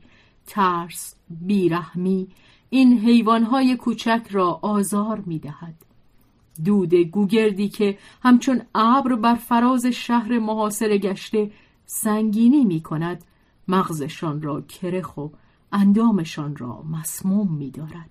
ترس 0.48 1.16
بیرحمی 1.30 2.28
این 2.70 3.00
حیوانهای 3.00 3.78
کوچک 3.78 4.28
را 4.32 4.60
آزار 4.62 5.24
می‌دهد. 5.26 5.76
دود 6.66 6.94
گوگردی 6.94 7.70
که 7.70 7.98
همچون 8.22 8.62
ابر 8.76 9.16
بر 9.16 9.36
فراز 9.36 9.86
شهر 9.86 10.40
محاصره 10.40 10.98
گشته 10.98 11.52
سنگینی 11.86 12.66
می 12.66 12.82
کند 12.82 13.24
مغزشان 13.68 14.42
را 14.42 14.62
کرخ 14.62 15.18
و 15.18 15.30
اندامشان 15.74 16.56
را 16.56 16.82
مسموم 16.82 17.54
می 17.54 17.72
دارد. 17.72 18.10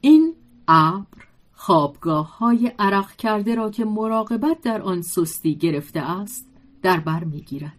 این 0.00 0.34
ابر 0.68 1.24
خوابگاه 1.52 2.38
های 2.38 2.72
عرق 2.78 3.16
کرده 3.16 3.54
را 3.54 3.70
که 3.70 3.84
مراقبت 3.84 4.60
در 4.60 4.82
آن 4.82 5.02
سستی 5.02 5.54
گرفته 5.54 6.00
است 6.00 6.46
در 6.82 7.00
بر 7.00 7.24
می 7.24 7.40
گیرد. 7.40 7.78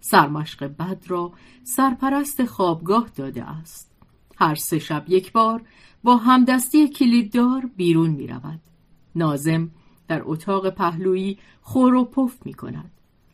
سرمشق 0.00 0.64
بد 0.64 1.04
را 1.08 1.32
سرپرست 1.64 2.44
خوابگاه 2.44 3.08
داده 3.16 3.44
است. 3.44 3.90
هر 4.36 4.54
سه 4.54 4.78
شب 4.78 5.04
یک 5.08 5.32
بار 5.32 5.62
با 6.04 6.16
همدستی 6.16 6.88
کلیددار 6.88 7.70
بیرون 7.76 8.10
می 8.10 8.26
رود. 8.26 8.60
نازم 9.14 9.70
در 10.08 10.22
اتاق 10.24 10.70
پهلویی 10.70 11.38
خور 11.62 11.94
و 11.94 12.04
پف 12.04 12.46
می 12.46 12.54
کند. 12.54 12.90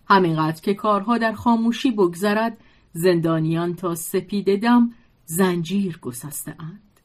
همینقدر 0.09 0.61
که 0.61 0.75
کارها 0.75 1.19
در 1.19 1.33
خاموشی 1.33 1.91
بگذرد 1.91 2.59
زندانیان 2.93 3.75
تا 3.75 3.95
سپید 3.95 4.63
دم 4.63 4.91
زنجیر 5.31 5.99
گسسته 6.03 6.55
اند. 6.59 7.01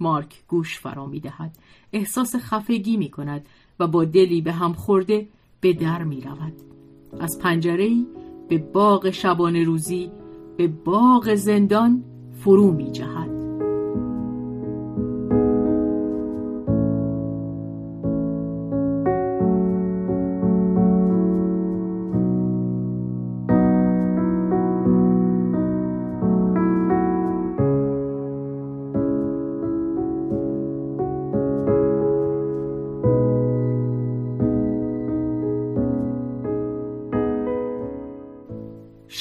مارک 0.00 0.44
گوش 0.48 0.78
فرا 0.78 1.06
می 1.06 1.20
دهد. 1.20 1.58
احساس 1.92 2.36
خفگی 2.36 2.96
می 2.96 3.10
کند 3.10 3.46
و 3.80 3.86
با 3.86 4.04
دلی 4.04 4.40
به 4.40 4.52
هم 4.52 4.72
خورده 4.72 5.28
به 5.60 5.72
در 5.72 6.02
می 6.02 6.20
رود. 6.20 6.52
از 7.20 7.38
پنجره 7.38 7.90
به 8.48 8.58
باغ 8.58 9.10
شبانه 9.10 9.64
روزی 9.64 10.10
به 10.56 10.68
باغ 10.68 11.34
زندان 11.34 12.04
فرو 12.32 12.72
می 12.72 12.92
جهد. 12.92 13.31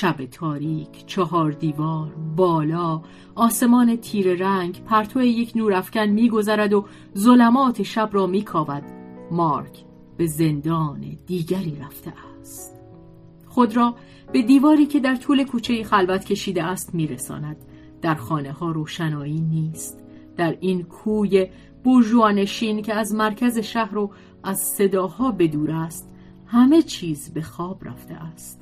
شب 0.01 0.25
تاریک 0.25 1.05
چهار 1.05 1.51
دیوار 1.51 2.15
بالا 2.36 3.02
آسمان 3.36 3.95
تیر 3.95 4.36
رنگ 4.36 4.84
پرتو 4.84 5.21
یک 5.21 5.52
نورافکن 5.56 6.06
میگذرد 6.06 6.73
و 6.73 6.86
ظلمات 7.17 7.84
شب 7.84 8.10
را 8.12 8.28
میکاود. 8.28 8.84
مارک 9.32 9.84
به 10.17 10.26
زندان 10.26 11.17
دیگری 11.26 11.78
رفته 11.82 12.13
است. 12.39 12.80
خود 13.47 13.76
را 13.78 13.95
به 14.34 14.41
دیواری 14.41 14.86
که 14.86 14.99
در 14.99 15.15
طول 15.15 15.43
کوچه 15.43 15.84
خلوت 15.84 16.26
کشیده 16.26 16.63
است 16.63 16.95
میرساند. 16.95 17.58
در 18.02 18.15
خانه 18.15 18.52
ها 18.52 18.71
روشنایی 18.71 19.41
نیست. 19.41 20.04
در 20.38 20.58
این 20.60 20.84
کوی 20.84 21.47
بورژوانشین 21.84 22.82
که 22.82 22.93
از 22.93 23.15
مرکز 23.15 23.58
شهر 23.58 23.97
و 23.97 24.12
از 24.43 24.60
صداها 24.60 25.32
بدور 25.32 25.71
است 25.71 26.10
همه 26.45 26.82
چیز 26.82 27.34
به 27.34 27.41
خواب 27.41 27.88
رفته 27.88 28.13
است. 28.13 28.61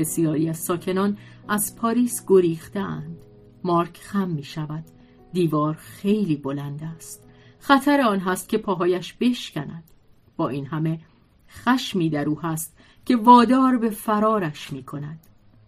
بسیاری 0.00 0.48
از 0.48 0.58
ساکنان 0.58 1.18
از 1.48 1.76
پاریس 1.76 2.24
گریختند 2.26 3.16
مارک 3.64 3.96
خم 3.96 4.28
می 4.28 4.42
شود 4.42 4.84
دیوار 5.32 5.74
خیلی 5.74 6.36
بلند 6.36 6.82
است. 6.96 7.24
خطر 7.58 8.00
آن 8.00 8.18
هست 8.18 8.48
که 8.48 8.58
پاهایش 8.58 9.12
بشکند. 9.12 9.84
با 10.36 10.48
این 10.48 10.66
همه 10.66 11.00
خشمی 11.48 12.10
در 12.10 12.28
او 12.28 12.40
هست 12.40 12.76
که 13.04 13.16
وادار 13.16 13.78
به 13.78 13.90
فرارش 13.90 14.72
می 14.72 14.82
کند 14.82 15.18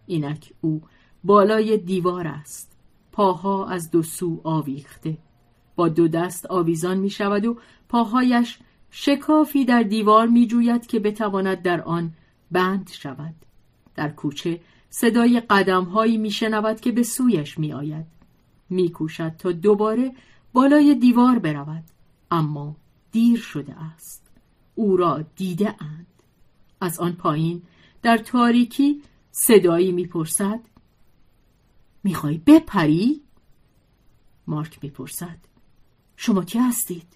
اینک 0.06 0.52
او 0.60 0.82
بالای 1.24 1.78
دیوار 1.78 2.26
است. 2.26 2.76
پاها 3.12 3.66
از 3.66 3.90
دو 3.90 4.02
سو 4.02 4.40
آویخته. 4.44 5.18
با 5.76 5.88
دو 5.88 6.08
دست 6.08 6.46
آویزان 6.46 6.98
می 6.98 7.10
شود 7.10 7.46
و 7.46 7.56
پاهایش 7.88 8.58
شکافی 8.90 9.64
در 9.64 9.82
دیوار 9.82 10.26
می 10.26 10.46
جوید 10.46 10.86
که 10.86 11.00
بتواند 11.00 11.62
در 11.62 11.82
آن 11.82 12.12
بند 12.50 12.90
شود. 12.92 13.34
در 13.94 14.08
کوچه 14.08 14.60
صدای 14.90 15.40
قدم 15.40 15.84
هایی 15.84 16.30
که 16.80 16.92
به 16.92 17.02
سویش 17.02 17.58
می 17.58 17.72
آید 17.72 18.06
می 18.70 18.90
کوشد 18.90 19.32
تا 19.38 19.52
دوباره 19.52 20.12
بالای 20.52 20.94
دیوار 20.94 21.38
برود 21.38 21.84
اما 22.30 22.76
دیر 23.12 23.38
شده 23.38 23.74
است 23.74 24.30
او 24.74 24.96
را 24.96 25.24
دیده 25.36 25.82
اند 25.82 26.06
از 26.80 26.98
آن 26.98 27.12
پایین 27.12 27.62
در 28.02 28.18
تاریکی 28.18 29.02
صدایی 29.30 29.92
می‌پرسد 29.92 30.60
می‌خوای 32.04 32.38
بپری؟ 32.38 33.22
مارک 34.46 34.78
می‌پرسد 34.82 35.38
شما 36.16 36.44
کی 36.44 36.58
هستید؟ 36.58 37.06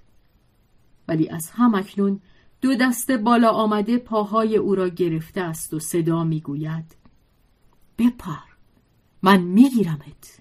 ولی 1.09 1.29
از 1.29 1.51
هم 1.51 1.75
اکنون 1.75 2.21
دو 2.61 2.75
دست 2.75 3.11
بالا 3.11 3.51
آمده 3.51 3.99
پاهای 3.99 4.57
او 4.57 4.75
را 4.75 4.89
گرفته 4.89 5.41
است 5.41 5.75
و 5.75 5.79
صدا 5.79 6.25
می‌گوید. 6.25 6.97
بپر 7.99 8.57
من 9.23 9.41
میگیرمت. 9.43 10.41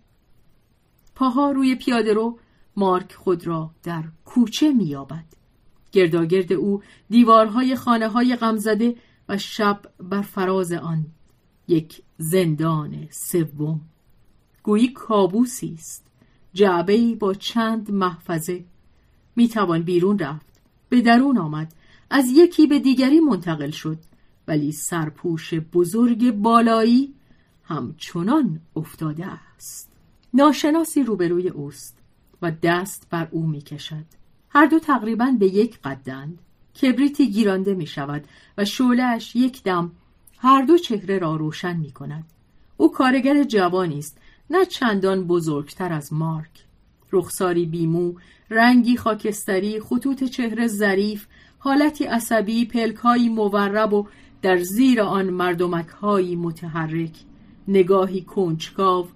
پاها 1.15 1.51
روی 1.51 1.75
پیاده 1.75 2.13
رو 2.13 2.39
مارک 2.75 3.13
خود 3.13 3.47
را 3.47 3.71
در 3.84 4.04
کوچه 4.25 4.73
مییابد. 4.73 5.25
گرداگرد 5.91 6.54
او 6.54 6.84
دیوارهای 7.10 7.75
خانه 7.75 8.08
های 8.08 8.36
غمزده 8.36 8.95
و 9.30 9.38
شب 9.38 9.82
بر 9.99 10.21
فراز 10.21 10.71
آن 10.71 11.06
یک 11.67 12.01
زندان 12.17 13.08
سوم. 13.12 13.82
گویی 14.63 14.88
کابوسی 14.88 15.73
است. 15.73 16.08
جعبه 16.54 17.15
با 17.15 17.34
چند 17.34 17.91
محفظه. 17.91 18.65
می‌توان 19.36 19.82
بیرون 19.82 20.19
رفت. 20.19 20.62
به 20.89 21.01
درون 21.01 21.38
آمد. 21.38 21.73
از 22.10 22.26
یکی 22.30 22.68
به 22.68 22.80
دیگری 22.80 23.20
منتقل 23.20 23.72
شد 23.72 23.98
ولی 24.48 24.72
سرپوش 24.72 25.54
بزرگ 25.54 26.32
بالایی 26.32 27.13
همچنان 27.63 28.60
افتاده 28.76 29.26
است. 29.26 29.91
ناشناسی 30.34 31.04
روبروی 31.04 31.50
اوست 31.50 31.98
و 32.41 32.52
دست 32.63 33.08
بر 33.10 33.28
او 33.32 33.48
می 33.48 33.62
کشد 33.62 34.06
هر 34.50 34.65
دو 34.65 34.80
تقریبا 34.80 35.36
به 35.39 35.46
یک 35.46 35.80
قدند. 35.84 36.39
کبریتی 36.82 37.32
گیرانده 37.32 37.74
می 37.74 37.88
شود 37.88 38.24
و 38.58 38.65
شولهش 38.65 39.36
یک 39.36 39.63
دم 39.63 39.91
هر 40.38 40.62
دو 40.62 40.78
چهره 40.78 41.20
را 41.20 41.36
روشن 41.36 41.78
می 41.78 41.91
کند 41.91 42.24
او 42.78 42.91
کارگر 42.91 43.44
جوانی 43.44 44.00
است 44.00 44.18
نه 44.50 44.65
چندان 44.65 45.28
بزرگتر 45.28 45.94
از 45.94 46.13
مارک. 46.13 46.65
رخساری 47.12 47.65
بیمو 47.65 48.13
رنگی 48.50 48.98
خاکستری 48.98 49.80
خطوط 49.80 50.24
چهره 50.24 50.68
ظریف 50.68 51.28
حالتی 51.65 52.04
عصبی 52.04 52.65
پلکهایی 52.65 53.30
مورب 53.30 53.93
و 53.93 54.08
در 54.41 54.58
زیر 54.58 55.01
آن 55.01 55.30
مردمکهایی 55.30 56.36
متحرک. 56.36 57.15
نگاهی 57.67 58.21
کنجکاو 58.21 59.08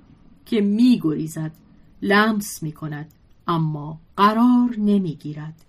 که 0.45 0.61
می 0.61 0.99
گریزد 1.03 1.51
لمس 2.01 2.63
می 2.63 2.71
کند 2.71 3.13
اما 3.47 3.99
قرار 4.17 4.75
نمی 4.77 5.15
گیرد 5.15 5.65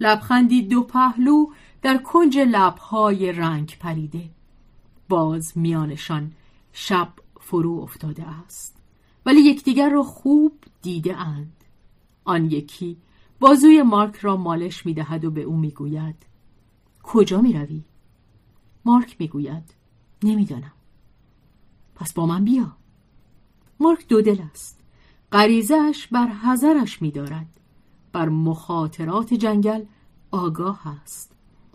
لبخندی 0.00 0.62
دو 0.62 0.82
پهلو 0.82 1.46
در 1.82 1.98
کنج 1.98 2.38
لبهای 2.38 3.32
رنگ 3.32 3.76
پریده. 3.80 4.30
باز 5.08 5.52
میانشان 5.58 6.32
شب 6.72 7.08
فرو 7.40 7.80
افتاده 7.80 8.24
است. 8.46 8.76
ولی 9.26 9.40
یکدیگر 9.40 9.90
را 9.90 10.02
خوب 10.02 10.52
دیده 10.82 11.16
اند. 11.16 11.64
آن 12.24 12.50
یکی 12.50 12.96
بازوی 13.40 13.82
مارک 13.82 14.16
را 14.16 14.36
مالش 14.36 14.86
می 14.86 14.94
دهد 14.94 15.24
و 15.24 15.30
به 15.30 15.42
او 15.42 15.56
می 15.56 15.70
گوید 15.70 16.26
کجا 17.02 17.40
می 17.40 17.52
روی؟ 17.52 17.82
مارک 18.84 19.16
می‌گوید 19.18 19.74
نمی‌دانم. 20.22 20.72
پس 21.94 22.12
با 22.12 22.26
من 22.26 22.44
بیا. 22.44 22.76
مارک 23.80 24.08
دو 24.08 24.22
دل 24.22 24.42
است. 24.52 24.80
غریزهش 25.32 26.06
بر 26.06 26.26
حذرش 26.26 27.02
میدارد. 27.02 27.46
بر 28.12 28.28
مخاطرات 28.28 29.34
جنگل 29.34 29.84
آگاه 30.30 30.88
است. 31.02 31.32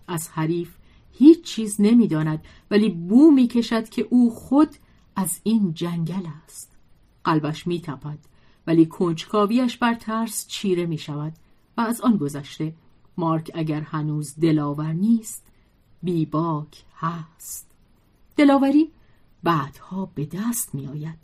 از 0.07 0.29
حریف 0.29 0.75
هیچ 1.11 1.43
چیز 1.43 1.81
نمی‌داند 1.81 2.45
ولی 2.71 2.89
بو 2.89 3.31
می‌کشد 3.31 3.89
که 3.89 4.07
او 4.09 4.35
خود 4.35 4.75
از 5.15 5.39
این 5.43 5.73
جنگل 5.73 6.27
است. 6.45 6.77
قلبش 7.23 7.67
میتپد 7.67 8.19
ولی 8.67 8.85
کنجکاویش 8.85 9.77
بر 9.77 9.93
ترس 9.93 10.47
چیره 10.47 10.85
می 10.85 10.97
شود 10.97 11.33
و 11.77 11.81
از 11.81 12.01
آن 12.01 12.17
گذشته. 12.17 12.73
مارک 13.17 13.51
اگر 13.53 13.81
هنوز 13.81 14.39
دلاور 14.39 14.93
نیست 14.93 15.45
بیباک 16.03 16.83
هست. 16.97 17.67
دلاوری 18.37 18.91
بعدها 19.43 20.05
به 20.15 20.25
دست 20.25 20.75
می 20.75 20.87
آید 20.87 21.19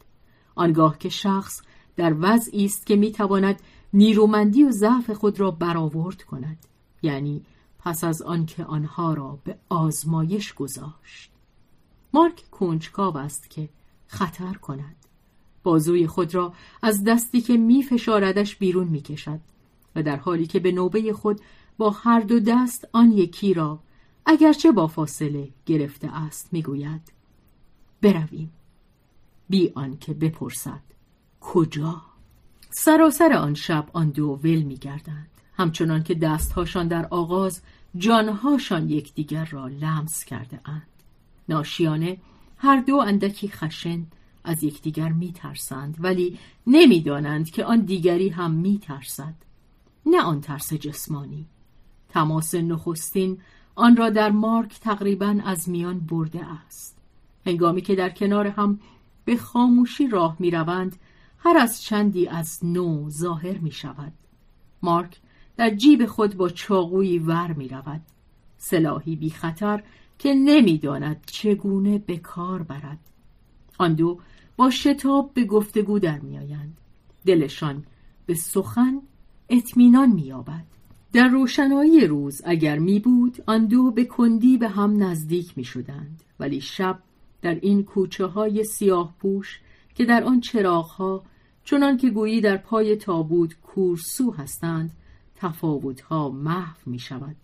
آنگاه 0.56 0.98
که 0.98 1.10
شخص 1.10 1.62
در 1.96 2.16
وضعی 2.20 2.66
است 2.66 2.86
که 2.86 2.96
می 2.96 3.12
تواند 3.12 3.62
نیرومندی 3.94 4.64
و 4.64 4.72
ضعف 4.72 5.10
خود 5.10 5.40
را 5.40 5.52
برآورد 5.52 6.24
کند. 6.24 6.58
یعنی 7.02 7.42
پس 7.80 8.04
از 8.04 8.22
آنکه 8.22 8.64
آنها 8.64 9.14
را 9.14 9.40
به 9.44 9.58
آزمایش 9.70 10.54
گذاشت. 10.54 11.32
مارک 12.14 12.44
کنجکاو 12.52 13.18
است 13.18 13.50
که 13.50 13.70
خطر 14.08 14.54
کند. 14.54 14.96
بازوی 15.64 16.08
خود 16.08 16.36
را 16.36 16.54
از 16.82 17.04
دستی 17.04 17.42
که 17.42 17.58
می 17.58 17.84
فشاردش 17.84 18.56
بیرون 18.56 18.88
می 18.88 19.02
کشد 19.02 19.40
در 20.02 20.16
حالی 20.16 20.48
که 20.48 20.60
به 20.60 20.72
نوبه 20.72 21.14
خود 21.14 21.42
با 21.78 21.90
هر 21.90 22.20
دو 22.20 22.40
دست 22.40 22.88
آن 22.94 23.12
یکی 23.12 23.54
را 23.54 23.80
اگرچه 24.26 24.72
با 24.72 24.88
فاصله 24.88 25.50
گرفته 25.66 26.16
است 26.16 26.50
می‌گوید 26.52 27.02
برویم. 28.02 28.52
بی 29.50 29.72
آنکه 29.76 30.14
بپرسد 30.14 30.82
کجا؟ 31.42 32.02
سراسر 32.70 33.34
آن 33.34 33.54
شب 33.54 33.90
آن 33.94 34.10
دو 34.10 34.40
ول 34.44 34.62
میگردند. 34.62 35.30
همچنان 35.54 36.04
که 36.04 36.16
دستهاشان 36.16 36.88
در 36.88 37.06
آغاز 37.06 37.62
جانهاشان 37.98 38.90
یکدیگر 38.90 39.46
را 39.46 39.68
لمس 39.68 40.26
کرده 40.26 40.60
اند 40.66 40.88
ناشیانه 41.50 42.18
هر 42.58 42.82
دو 42.82 42.96
اندکی 42.96 43.48
خشن 43.48 44.06
از 44.44 44.64
یکدیگر 44.64 45.10
میترسند 45.10 45.98
ولی 46.00 46.40
نمی‌دانند 46.68 47.52
که 47.52 47.66
آن 47.66 47.80
دیگری 47.80 48.30
هم 48.30 48.52
میترسد. 48.52 49.34
نه 50.06 50.22
آن 50.22 50.42
ترس 50.42 50.74
جسمانی. 50.74 51.46
تماس 52.10 52.56
نخستین 52.56 53.38
آن 53.76 53.98
را 53.98 54.10
در 54.10 54.32
مارک 54.32 54.80
تقریبا 54.80 55.40
از 55.46 55.70
میان 55.70 56.00
برده 56.00 56.46
است. 56.46 56.98
هنگامی 57.46 57.82
که 57.82 57.96
در 57.96 58.10
کنار 58.10 58.48
هم 58.48 58.80
به 59.26 59.38
خاموشی 59.38 60.08
راه 60.08 60.36
می 60.40 60.52
روند 60.52 60.96
هر 61.38 61.58
از 61.58 61.82
چندی 61.82 62.28
از 62.28 62.60
نو 62.66 63.10
ظاهر 63.10 63.58
می 63.58 63.72
شود 63.72 64.14
مارک 64.82 65.20
در 65.58 65.70
جیب 65.70 66.06
خود 66.06 66.38
با 66.38 66.50
چاقویی 66.50 67.20
ور 67.20 67.54
می 67.54 67.68
رود 67.68 68.02
سلاحی 68.58 69.16
بی 69.16 69.30
خطر 69.30 69.84
که 70.20 70.34
نمی‌داند 70.34 71.24
چگونه 71.26 71.98
به 71.98 72.18
کار 72.18 72.64
برد. 72.64 73.00
آن 73.78 73.94
دو 73.94 74.20
با 74.58 74.70
شتاب 74.70 75.34
به 75.34 75.46
گفتگو 75.46 76.00
در 76.00 76.20
میآیند. 76.20 76.78
دلشان 77.26 77.86
به 78.26 78.34
سخن 78.34 79.02
اطمینان 79.50 80.10
مییابد. 80.10 80.66
در 81.14 81.28
روشنایی 81.28 82.08
روز 82.08 82.42
اگر 82.46 82.80
می 82.80 83.00
بود 83.00 83.44
آن 83.48 83.66
دو 83.66 83.92
به 83.92 84.06
کندی 84.06 84.58
به 84.58 84.70
هم 84.70 85.04
نزدیک 85.04 85.58
می 85.58 85.64
شدند 85.64 86.24
ولی 86.40 86.62
شب 86.62 87.00
در 87.42 87.56
این 87.56 87.84
کوچه 87.84 88.26
های 88.26 88.64
سیاه 88.64 89.16
پوش 89.20 89.60
که 89.96 90.06
در 90.06 90.24
آن 90.24 90.40
چراغ 90.40 90.86
ها 90.86 91.24
چنان 91.64 91.98
که 91.98 92.10
گویی 92.10 92.42
در 92.42 92.58
پای 92.58 92.96
تابوت 92.96 93.54
کورسو 93.54 94.32
هستند 94.32 94.92
تفاوت 95.36 96.02
ها 96.02 96.30
محو 96.30 96.78
می 96.86 97.00
شود 97.00 97.36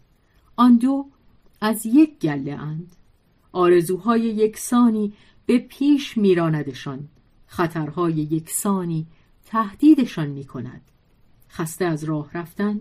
آن 0.56 0.78
دو 0.78 1.06
از 1.62 1.86
یک 1.86 2.20
گله 2.20 2.54
اند. 2.54 2.96
آرزوهای 3.52 4.22
یکسانی 4.22 5.14
به 5.46 5.58
پیش 5.58 6.18
میراندشان. 6.18 7.08
خطرهای 7.48 8.14
یکسانی 8.14 9.08
تهدیدشان 9.46 10.28
می 10.28 10.44
کند 10.44 10.82
خسته 11.56 11.86
از 11.86 12.04
راه 12.04 12.30
رفتن 12.34 12.80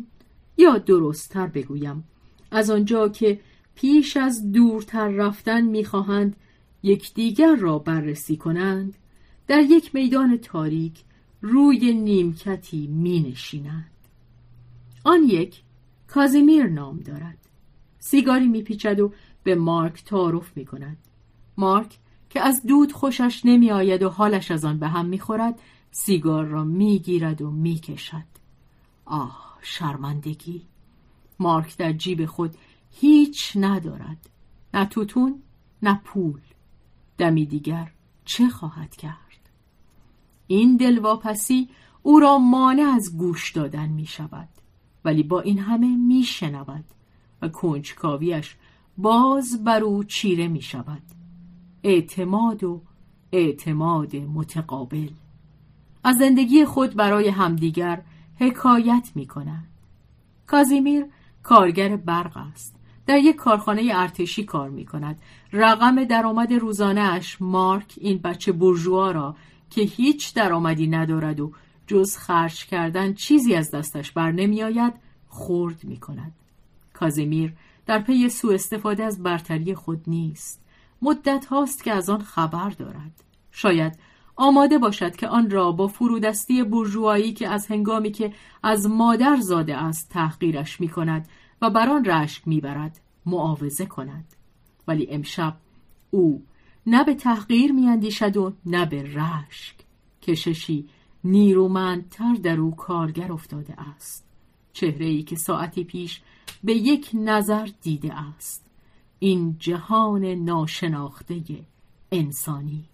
یا 0.59 0.79
درستتر 0.79 1.47
بگویم. 1.47 2.05
از 2.51 2.71
آنجا 2.71 3.09
که 3.09 3.41
پیش 3.75 4.17
از 4.17 4.53
دورتر 4.53 5.09
رفتن 5.09 5.61
می‌خواهند 5.61 6.37
یکدیگر 6.83 7.55
را 7.55 7.79
بررسی 7.79 8.37
کنند 8.37 8.95
در 9.47 9.61
یک 9.61 9.95
میدان 9.95 10.37
تاریک 10.37 11.03
روی 11.41 11.95
نیمکتی 11.95 12.87
می 12.87 13.21
نشینند. 13.21 13.91
آن 15.05 15.23
یک 15.23 15.63
کازیمیر 16.07 16.67
نام 16.67 17.01
دارد. 17.01 17.39
سیگاری 17.99 18.49
میپیچد 18.49 19.01
و 19.01 19.13
به 19.45 19.55
مارک 19.55 20.05
تعارف 20.05 20.57
می 20.57 20.65
کند 20.65 20.97
مارک 21.57 21.99
که 22.31 22.41
از 22.41 22.63
دود 22.67 22.93
خوشش 22.93 23.43
نمی 23.45 23.71
آید 23.71 24.03
و 24.03 24.09
حالش 24.09 24.51
از 24.51 24.65
آن 24.65 24.79
به 24.79 24.89
هم 24.89 25.07
می 25.07 25.19
خورد 25.19 25.59
سیگار 25.91 26.45
را 26.45 26.65
می 26.65 26.99
گیرد 26.99 27.43
و 27.43 27.51
می 27.51 27.75
کشد 27.75 28.35
آه 29.05 29.59
شرمندگی. 29.63 30.63
مارک 31.39 31.77
در 31.77 31.93
جیب 31.93 32.27
خود 32.27 32.55
هیچ 32.91 33.53
ندارد. 33.57 34.31
نه 34.75 34.85
توتون 34.85 35.43
نه 35.83 36.01
پول. 36.05 36.41
دمی 37.19 37.47
دیگر 37.47 37.93
چه 38.25 38.49
خواهد 38.49 38.97
کرد؟ 38.97 39.51
این 40.47 40.77
دلواپسی 40.77 41.69
او 42.03 42.21
را 42.21 42.39
مانع 42.39 42.83
از 42.83 43.19
گوش 43.19 43.53
دادن 43.53 43.89
می 43.89 44.07
شود. 44.07 44.49
ولی 45.05 45.23
با 45.23 45.41
این 45.41 45.59
همه 45.59 45.97
می 45.97 46.23
شنود 46.23 46.85
و 47.43 47.49
کنجکاویش 47.49 48.57
باز 48.99 49.65
بر 49.65 49.83
او 49.83 50.05
چیره 50.05 50.49
می 50.49 50.63
شود. 50.63 51.03
اعتماد 51.83 52.65
و 52.65 52.83
اعتماد 53.33 54.17
متقابل. 54.17 55.11
از 56.05 56.17
زندگی 56.17 56.65
خود 56.65 56.95
برای 56.95 57.29
همدیگر 57.29 58.03
حکایت 58.37 59.11
می 59.15 59.27
کند 59.27 59.69
کازیمیر 60.47 61.07
کارگر 61.43 61.97
برق 61.97 62.37
است. 62.37 62.77
در 63.07 63.19
یک 63.19 63.37
کارخانه 63.37 63.93
ارتشی 63.95 64.45
کار 64.45 64.71
می 64.71 64.85
کند 64.85 65.23
رقم 65.53 66.05
درآمد 66.05 66.53
روزانهاش 66.53 67.37
مارک 67.41 67.95
این 67.97 68.19
بچه 68.19 68.53
برجوا 68.53 69.11
را 69.11 69.37
که 69.71 69.83
هیچ 69.83 70.35
درآمدی 70.35 70.87
ندارد 70.87 71.41
و 71.41 71.53
جز 71.87 72.17
خرج 72.17 72.67
کردن 72.67 73.15
چیزی 73.15 73.55
از 73.55 73.71
دستش 73.71 74.13
بر 74.13 74.33
نمی 74.33 74.63
آید 74.63 74.95
خورد 75.29 75.85
می 75.85 75.97
کند 75.97 76.33
کازیمیر 76.93 77.53
در 77.87 77.99
پی 77.99 78.29
سوء 78.29 78.55
استفاده 78.55 79.05
از 79.05 79.23
برتری 79.23 79.75
خود 79.75 80.03
نیست. 80.07 80.65
مدت 81.03 81.47
هاست 81.47 81.85
که 81.85 81.93
از 81.93 82.11
آن 82.11 82.23
خبر 82.23 82.71
دارد. 82.71 83.25
شاید 83.51 83.99
آماده 84.37 84.79
باشد 84.79 85.17
که 85.17 85.29
آن 85.29 85.51
را 85.51 85.73
با 85.73 85.87
فرودستی 85.87 86.63
برجوایی 86.63 87.33
که 87.33 87.49
از 87.49 87.67
هنگامی 87.67 88.11
که 88.11 88.33
از 88.63 88.87
مادر 88.87 89.37
زاده 89.37 89.77
است 89.77 90.11
تحقیرش 90.11 90.81
می 90.81 90.89
کند 90.89 91.29
و 91.63 91.71
بر 91.71 91.89
آن 91.89 92.05
رشک 92.05 92.49
می 92.49 92.61
برد 92.61 93.01
معاوضه 93.27 93.87
کند. 93.87 94.25
ولی 94.89 95.07
امشب 95.11 95.57
او 96.11 96.43
نه 96.87 97.05
به 97.05 97.15
تحقیر 97.15 97.73
می 97.73 97.89
اندیشد 97.89 98.37
و 98.37 98.53
نه 98.67 98.87
به 98.87 99.03
رشک. 99.03 99.75
کششی 100.23 100.89
نیرومندتر 101.25 102.35
در 102.35 102.61
او 102.61 102.77
کارگر 102.77 103.33
افتاده 103.33 103.81
است. 103.81 104.25
چهره 104.73 105.07
ای 105.07 105.23
که 105.23 105.37
ساعتی 105.37 105.85
پیش 105.85 106.23
به 106.65 106.75
یک 106.75 107.11
نظر 107.15 107.69
دیده 107.83 108.15
است. 108.15 108.67
این 109.19 109.57
جهان 109.59 110.25
ناشناخته 110.25 111.43
انسانی. 112.13 112.85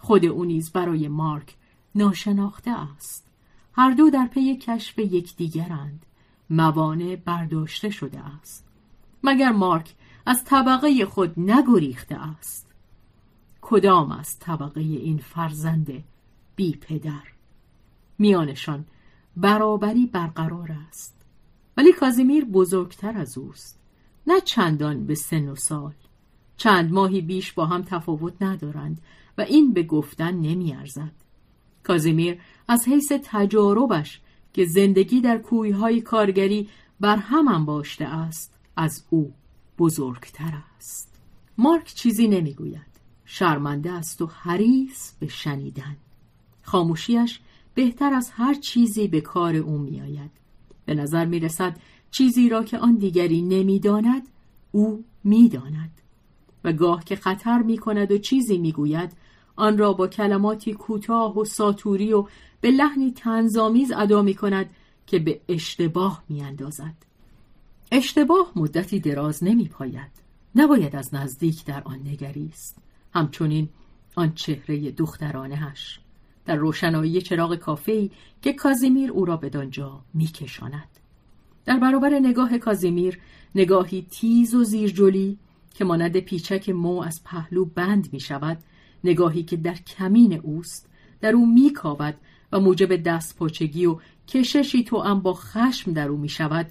خود 0.00 0.24
او 0.24 0.44
نیز 0.44 0.72
برای 0.72 1.08
مارک 1.08 1.56
ناشناخته 1.94 2.70
است. 2.70 3.26
هر 3.72 3.90
دو 3.90 4.10
در 4.10 4.26
پی 4.26 4.56
کشف 4.56 4.98
یکدیگرند. 4.98 6.06
موانع 6.50 7.16
برداشته 7.16 7.90
شده 7.90 8.20
است. 8.20 8.66
مگر 9.24 9.52
مارک 9.52 9.94
از 10.26 10.44
طبقه 10.44 11.04
خود 11.04 11.40
نگریخته 11.40 12.14
است؟ 12.14 12.66
کدام 13.60 14.12
از 14.12 14.38
طبقه 14.38 14.80
این 14.80 15.18
فرزند 15.18 16.04
بی 16.56 16.72
پدر؟ 16.72 17.22
میانشان 18.18 18.84
برابری 19.36 20.06
برقرار 20.06 20.76
است. 20.88 21.16
ولی 21.76 21.92
کازیمیر 21.92 22.44
بزرگتر 22.44 23.18
از 23.18 23.38
اوست. 23.38 23.80
نه 24.26 24.40
چندان 24.40 25.06
به 25.06 25.14
سن 25.14 25.48
و 25.48 25.54
سال. 25.54 25.94
چند 26.56 26.92
ماهی 26.92 27.20
بیش 27.20 27.52
با 27.52 27.66
هم 27.66 27.82
تفاوت 27.82 28.42
ندارند. 28.42 29.00
و 29.40 29.42
این 29.42 29.72
به 29.72 29.82
گفتن 29.82 30.34
نمیارزد. 30.34 31.12
کازیمیر 31.82 32.38
از 32.68 32.88
حیث 32.88 33.12
تجاربش 33.24 34.20
که 34.52 34.64
زندگی 34.64 35.20
در 35.20 35.38
کویهای 35.38 36.00
کارگری 36.00 36.68
بر 37.00 37.16
هم 37.16 37.48
انباشته 37.48 38.04
است 38.04 38.54
از 38.76 39.04
او 39.10 39.32
بزرگتر 39.78 40.58
است. 40.76 41.20
مارک 41.58 41.94
چیزی 41.94 42.28
نمی‌گوید. 42.28 42.90
شرمنده 43.24 43.92
است 43.92 44.22
و 44.22 44.26
حریص 44.26 45.12
به 45.20 45.28
شنیدن. 45.28 45.96
خاموشیش 46.62 47.40
بهتر 47.74 48.14
از 48.14 48.30
هر 48.30 48.54
چیزی 48.54 49.08
به 49.08 49.20
کار 49.20 49.56
او 49.56 49.78
میآید. 49.78 50.30
به 50.84 50.94
نظر 50.94 51.24
می 51.24 51.40
رسد 51.40 51.76
چیزی 52.10 52.48
را 52.48 52.64
که 52.64 52.78
آن 52.78 52.96
دیگری 52.96 53.42
نمی‌داند 53.42 54.28
او 54.72 55.04
می‌داند. 55.24 55.90
و 56.64 56.72
گاه 56.72 57.04
که 57.04 57.16
خطر 57.16 57.62
می 57.62 57.78
کند 57.78 58.12
و 58.12 58.18
چیزی 58.18 58.58
می‌گوید 58.58 59.12
آن 59.56 59.78
را 59.78 59.92
با 59.92 60.08
کلماتی 60.08 60.74
کوتاه 60.74 61.38
و 61.38 61.44
ساتوری 61.44 62.12
و 62.12 62.26
به 62.60 62.70
لحنی 62.70 63.12
تنظامیز 63.12 63.92
ادا 63.92 64.22
می 64.22 64.34
کند 64.34 64.70
که 65.06 65.18
به 65.18 65.40
اشتباه 65.48 66.22
می 66.28 66.42
اندازد. 66.42 66.94
اشتباه 67.92 68.52
مدتی 68.56 69.00
دراز 69.00 69.44
نمی 69.44 69.68
پاید. 69.68 70.10
نباید 70.54 70.96
از 70.96 71.14
نزدیک 71.14 71.64
در 71.64 71.82
آن 71.84 71.98
نگریست. 71.98 72.78
همچنین 73.14 73.68
آن 74.16 74.34
چهره 74.34 74.90
دخترانهش 74.90 76.00
در 76.44 76.56
روشنایی 76.56 77.22
چراغ 77.22 77.56
کافه‌ای 77.56 78.10
که 78.42 78.52
کازیمیر 78.52 79.10
او 79.10 79.24
را 79.24 79.36
بدانجا 79.36 80.00
میکشاند. 80.14 80.88
در 81.64 81.78
برابر 81.78 82.18
نگاه 82.18 82.58
کازیمیر 82.58 83.18
نگاهی 83.54 84.06
تیز 84.10 84.54
و 84.54 84.64
زیرجلی 84.64 85.38
که 85.74 85.84
مانند 85.84 86.16
پیچک 86.16 86.68
مو 86.68 87.02
از 87.02 87.24
پهلو 87.24 87.64
بند 87.64 88.08
می 88.12 88.20
شود 88.20 88.58
نگاهی 89.04 89.42
که 89.42 89.56
در 89.56 89.74
کمین 89.74 90.40
اوست 90.40 90.88
در 91.20 91.32
او 91.32 91.46
میکاود 91.46 92.14
و 92.52 92.60
موجب 92.60 92.96
دست 92.96 93.36
پاچگی 93.36 93.86
و 93.86 93.98
کششی 94.28 94.84
تو 94.84 94.98
هم 94.98 95.20
با 95.20 95.34
خشم 95.34 95.92
در 95.92 96.08
او 96.08 96.18
می 96.18 96.28
شود 96.28 96.66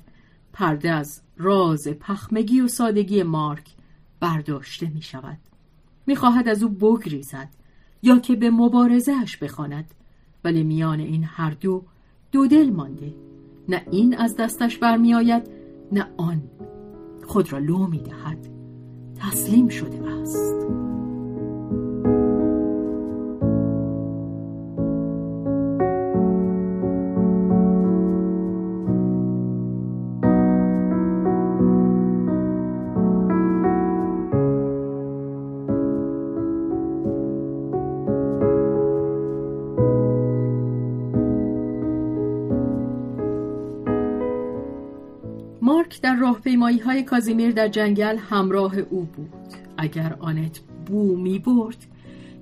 پرده 0.53 0.91
از 0.91 1.21
راز 1.37 1.87
پخمگی 1.87 2.61
و 2.61 2.67
سادگی 2.67 3.23
مارک 3.23 3.69
برداشته 4.19 4.89
می 4.89 5.01
شود 5.01 5.37
می 6.07 6.15
خواهد 6.15 6.47
از 6.47 6.63
او 6.63 6.69
بگریزد 6.69 7.49
یا 8.01 8.19
که 8.19 8.35
به 8.35 8.49
مبارزهش 8.49 9.37
بخواند 9.37 9.93
ولی 10.43 10.63
میان 10.63 10.99
این 10.99 11.23
هر 11.23 11.51
دو 11.51 11.83
دو 12.31 12.47
دل 12.47 12.69
مانده. 12.69 13.13
نه 13.69 13.85
این 13.91 14.17
از 14.17 14.35
دستش 14.35 14.77
برمیآید 14.77 15.43
نه 15.91 16.07
آن 16.17 16.41
خود 17.27 17.53
را 17.53 17.59
لو 17.59 17.87
می 17.87 17.99
دهد 17.99 18.47
تسلیم 19.19 19.67
شده 19.67 20.11
است. 20.11 20.88
مارک 45.89 46.01
در 46.01 46.15
راهپیمایی 46.15 46.79
های 46.79 47.03
کازیمیر 47.03 47.51
در 47.51 47.67
جنگل 47.67 48.17
همراه 48.17 48.77
او 48.77 49.03
بود 49.03 49.33
اگر 49.77 50.15
آنت 50.19 50.59
بو 50.85 51.15
می 51.15 51.39
برد 51.39 51.85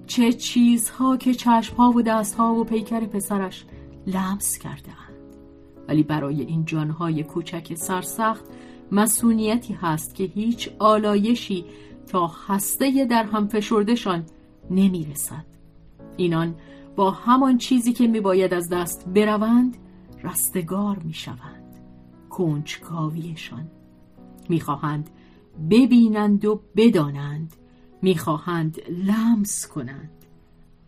چه 0.07 0.33
چیزها 0.33 1.17
که 1.17 1.33
چشمها 1.33 1.91
و 1.91 2.01
دستها 2.01 2.53
و 2.53 2.63
پیکر 2.63 2.99
پسرش 2.99 3.65
لمس 4.07 4.57
کرده 4.57 4.91
ولی 5.87 6.03
برای 6.03 6.41
این 6.41 6.65
جانهای 6.65 7.23
کوچک 7.23 7.75
سرسخت 7.75 8.45
مسئولیتی 8.91 9.73
هست 9.73 10.15
که 10.15 10.23
هیچ 10.23 10.69
آلایشی 10.79 11.65
تا 12.07 12.27
هسته 12.47 13.05
در 13.05 13.23
هم 13.23 13.47
فشردشان 13.47 14.25
نمی 14.71 15.07
رسد. 15.11 15.45
اینان 16.17 16.55
با 16.95 17.11
همان 17.11 17.57
چیزی 17.57 17.93
که 17.93 18.07
می 18.07 18.19
باید 18.19 18.53
از 18.53 18.69
دست 18.69 19.09
بروند 19.09 19.77
رستگار 20.23 20.99
می 20.99 21.13
شوند. 21.13 21.56
کنجکاویشان. 22.37 23.67
می‌خواهند 24.49 25.09
ببینند 25.69 26.45
و 26.45 26.61
بدانند. 26.75 27.53
می‌خواهند 28.01 28.77
لمس 28.89 29.67
کنند. 29.67 30.25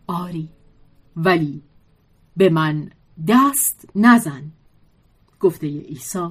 آری 0.06 0.48
ولی 1.16 1.62
به 2.36 2.48
من 2.48 2.90
دست 3.28 3.88
نزن. 3.94 4.50
گفته 5.40 5.66
عیسی 5.66 6.28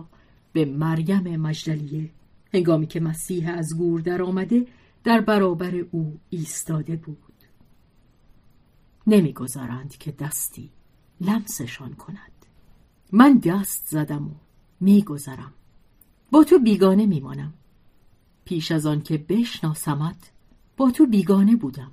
به 0.53 0.65
مریم 0.65 1.37
مجدلیه. 1.41 2.09
هنگامی 2.53 2.87
که 2.87 2.99
مسیح 2.99 3.53
از 3.57 3.77
گور 3.77 4.01
در 4.01 4.21
آمده 4.21 4.67
در 5.03 5.21
برابر 5.21 5.75
او 5.75 6.19
ایستاده 6.29 6.95
بود. 6.95 7.17
نمی‌گذارند 9.07 9.97
که 9.97 10.11
دستی 10.11 10.69
لمسشان 11.21 11.93
کند. 11.93 12.45
من 13.11 13.37
دست 13.37 13.87
زدم 13.87 14.27
و 14.27 14.48
میگذرم. 14.79 15.53
با 16.31 16.43
تو 16.43 16.59
بیگانه 16.59 17.05
میمانم. 17.05 17.53
پیش 18.45 18.71
از 18.71 18.85
آن 18.85 19.01
که 19.01 19.17
بشناسمت 19.17 20.31
با 20.77 20.91
تو 20.91 21.05
بیگانه 21.05 21.55
بودم. 21.55 21.91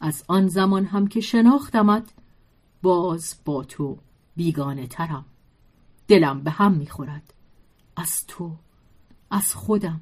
از 0.00 0.24
آن 0.28 0.48
زمان 0.48 0.84
هم 0.84 1.06
که 1.06 1.20
شناختمت 1.20 2.12
باز 2.82 3.34
با 3.44 3.64
تو 3.64 3.98
بیگانه 4.36 4.86
ترم. 4.86 5.24
دلم 6.08 6.40
به 6.40 6.50
هم 6.50 6.72
می‌خورد. 6.72 7.34
از 7.96 8.26
تو 8.26 8.56
از 9.30 9.54
خودم 9.54 10.00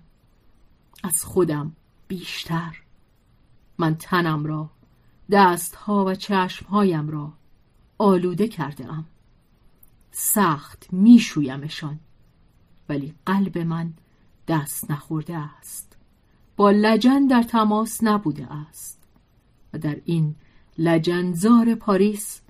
از 1.03 1.25
خودم 1.25 1.73
بیشتر. 2.09 2.83
من 3.79 3.95
تنم 3.95 4.47
را 4.47 4.71
دستها 5.31 6.05
و 6.05 6.14
چشمهایم 6.14 7.09
را 7.09 7.33
آلوده 7.99 8.49
کرده 8.49 8.93
ام. 8.93 9.05
سخت 10.16 10.88
میشویمشان. 10.92 11.98
ولی 12.88 13.14
قلب 13.27 13.59
من 13.59 13.92
دست 14.48 14.90
نخورده 14.90 15.37
است. 15.37 15.96
با 16.57 16.70
لجن 16.70 17.27
در 17.27 17.42
تماس 17.42 18.03
نبوده 18.03 18.53
است. 18.53 19.03
و 19.72 19.79
در 19.79 19.96
این 20.05 20.35
لجنزار 20.79 21.74
پاریس 21.74 22.40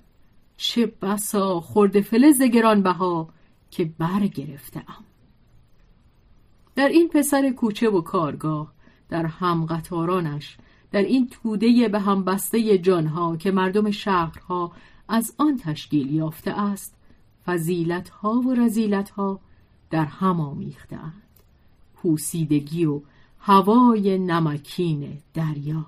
چه 0.57 0.85
بسا 0.85 1.59
خورده 1.59 2.01
فلز 2.01 2.41
گرانبها 2.41 3.29
که 3.71 3.85
برگرفتم 3.85 5.03
در 6.75 6.87
این 6.87 7.09
پسر 7.09 7.49
کوچه 7.49 7.89
و 7.89 8.01
کارگاه 8.01 8.73
در 9.09 9.25
هم 9.25 9.65
قطارانش 9.65 10.57
در 10.91 11.01
این 11.01 11.29
توده 11.29 11.87
به 11.87 11.99
هم 11.99 12.23
بسته 12.23 12.77
جانها 12.77 13.37
که 13.37 13.51
مردم 13.51 13.91
شهرها 13.91 14.71
از 15.07 15.35
آن 15.37 15.57
تشکیل 15.57 16.13
یافته 16.13 16.51
است 16.61 16.94
فضیلت 17.45 18.09
ها 18.09 18.31
و 18.31 18.53
رزیلت 18.53 19.09
ها 19.09 19.39
در 19.89 20.05
هم 20.05 20.39
آمیختند 20.41 21.21
پوسیدگی 21.95 22.85
و 22.85 23.01
هوای 23.39 24.17
نمکین 24.17 25.17
دریا. 25.33 25.85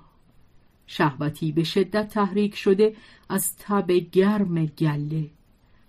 شهوتی 0.86 1.52
به 1.52 1.64
شدت 1.64 2.08
تحریک 2.08 2.54
شده 2.54 2.96
از 3.28 3.56
تب 3.56 3.90
گرم 3.90 4.66
گله. 4.66 5.30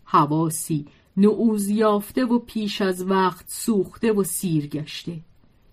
حواسی 0.03 0.85
نعوز 1.17 1.69
یافته 1.69 2.25
و 2.25 2.39
پیش 2.39 2.81
از 2.81 3.05
وقت 3.09 3.45
سوخته 3.47 4.13
و 4.13 4.23
سیر 4.23 4.67
گشته. 4.67 5.19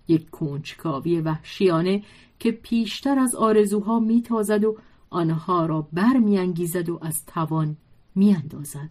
یک 0.07 0.29
کنجکاوی 0.29 1.21
وحشیانه 1.21 2.03
که 2.39 2.51
پیشتر 2.51 3.19
از 3.19 3.35
آرزوها 3.35 3.99
میتازد 3.99 4.63
و 4.63 4.77
آنها 5.09 5.65
را 5.65 5.87
برمیانگیزد 5.93 6.89
و 6.89 6.99
از 7.01 7.25
توان 7.25 7.77
میاندازد. 8.15 8.89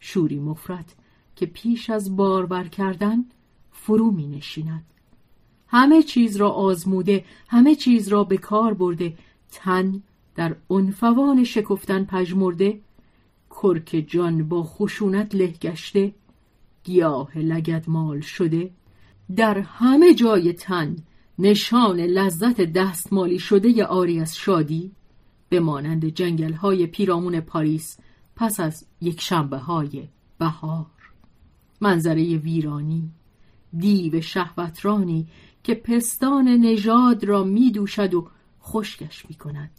شوری 0.00 0.38
مفرد 0.38 0.94
که 1.36 1.46
پیش 1.46 1.90
از 1.90 2.16
باربر 2.16 2.68
کردن 2.68 3.24
فرو 3.72 4.10
می 4.10 4.26
نشیند. 4.26 4.84
همه 5.68 6.02
چیز 6.02 6.36
را 6.36 6.50
آزموده 6.50 7.24
همه 7.48 7.74
چیز 7.74 8.08
را 8.08 8.24
به 8.24 8.36
کار 8.36 8.74
برده 8.74 9.14
تن 9.52 10.02
در 10.34 10.56
عنفوان 10.70 11.44
شکفتن 11.44 12.04
پژمرده 12.04 12.80
کرک 13.50 14.04
جان 14.08 14.48
با 14.48 14.62
خشونت 14.62 15.34
له 15.34 15.46
گشته 15.46 16.12
گیاه 16.84 17.38
لگد 17.38 17.84
مال 17.88 18.20
شده 18.20 18.70
در 19.36 19.58
همه 19.58 20.14
جای 20.14 20.52
تن 20.52 20.96
نشان 21.38 22.00
لذت 22.00 22.60
دستمالی 22.60 23.38
شده 23.38 23.84
آری 23.84 24.20
از 24.20 24.36
شادی 24.36 24.90
به 25.48 25.60
مانند 25.60 26.04
جنگل 26.04 26.52
های 26.52 26.86
پیرامون 26.86 27.40
پاریس 27.40 27.98
پس 28.40 28.60
از 28.60 28.84
یک 29.00 29.20
شنبه 29.20 29.58
های 29.58 30.08
بهار. 30.38 30.86
منظره 31.80 32.36
ویرانی 32.36 33.10
دیو 33.78 34.20
شهوترانی 34.20 35.26
که 35.64 35.74
پستان 35.74 36.48
نژاد 36.48 37.24
را 37.24 37.44
می 37.44 37.70
دوشد 37.70 38.14
و 38.14 38.28
خشکش 38.62 39.26
می 39.28 39.34
کند 39.34 39.70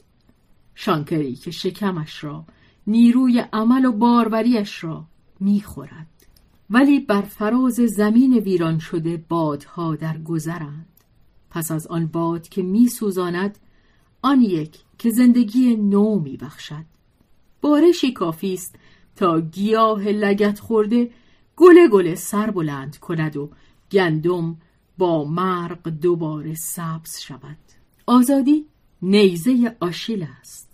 شانکری 0.76 1.36
که 1.36 1.52
شکمش 1.52 2.24
را 2.24 2.46
نیروی 2.88 3.40
عمل 3.54 3.86
و 3.86 3.92
باروریش 3.92 4.84
را 4.84 5.06
می 5.40 5.62
خورد 5.62 6.08
ولی 6.70 7.00
بر 7.00 7.22
فراز 7.22 7.74
زمین 7.74 8.34
ویران 8.34 8.80
شده 8.80 9.26
بادها 9.30 9.96
در 9.96 10.18
گذرند. 10.18 10.88
پس 11.50 11.72
از 11.72 11.88
آن 11.88 12.06
باد 12.06 12.50
که 12.50 12.62
می 12.62 12.88
سوزاند 12.88 13.58
آن 14.22 14.42
یک 14.42 14.80
که 14.98 15.10
زندگی 15.10 15.76
نو 15.76 16.20
می 16.20 16.38
بخشد 16.38 16.92
بارشی 17.62 18.12
کافی 18.14 18.54
است 18.54 18.76
تا 19.16 19.42
گیاه 19.42 20.08
لگت 20.08 20.60
خورده 20.60 21.12
گله 21.56 21.88
گله 21.88 22.16
سر 22.16 22.52
بلند 22.52 22.98
کند 22.98 23.38
و 23.38 23.50
گندم 23.92 24.58
با 24.98 25.24
مرق 25.24 25.90
دوباره 25.90 26.54
سبز 26.54 27.20
شود. 27.20 27.58
آزادی 28.08 28.66
نیزه 29.02 29.76
آشیل 29.80 30.28
است. 30.40 30.72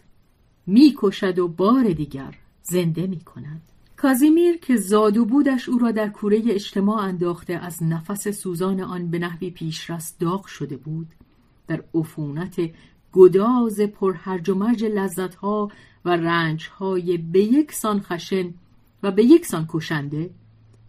می‌کشد 0.67 1.39
و 1.39 1.47
بار 1.47 1.83
دیگر 1.83 2.35
زنده 2.63 3.07
می 3.07 3.19
کند 3.19 3.61
کازیمیر 3.97 4.57
که 4.57 4.75
زاد 4.75 5.17
و 5.17 5.25
بودش 5.25 5.69
او 5.69 5.77
را 5.77 5.91
در 5.91 6.09
کوره 6.09 6.41
اجتماع 6.45 7.03
انداخته 7.03 7.53
از 7.53 7.83
نفس 7.83 8.27
سوزان 8.27 8.81
آن 8.81 9.11
به 9.11 9.19
نحوی 9.19 9.49
پیشرست 9.49 10.19
داغ 10.19 10.45
شده 10.45 10.77
بود 10.77 11.07
در 11.67 11.83
عفونت 11.95 12.61
گداز 13.13 13.79
پرهرج 13.79 14.49
و 14.49 14.55
مرج 14.55 14.85
لذتها 14.85 15.71
و 16.07 16.09
رنجهای 16.09 17.17
به 17.17 17.43
یک 17.43 17.71
سان 17.71 18.01
خشن 18.01 18.53
و 19.03 19.11
به 19.11 19.23
یک 19.23 19.45
سان 19.45 19.65
کشنده 19.69 20.29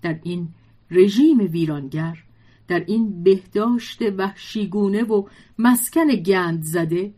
در 0.03 0.21
این 0.23 0.49
رژیم 0.91 1.39
ویرانگر 1.39 2.25
در 2.69 2.81
این 2.81 3.23
بهداشت 3.23 4.03
وحشیگونه 4.03 5.03
و 5.03 5.29
مسکن 5.59 6.07
گند 6.07 6.63
زده 6.63 7.15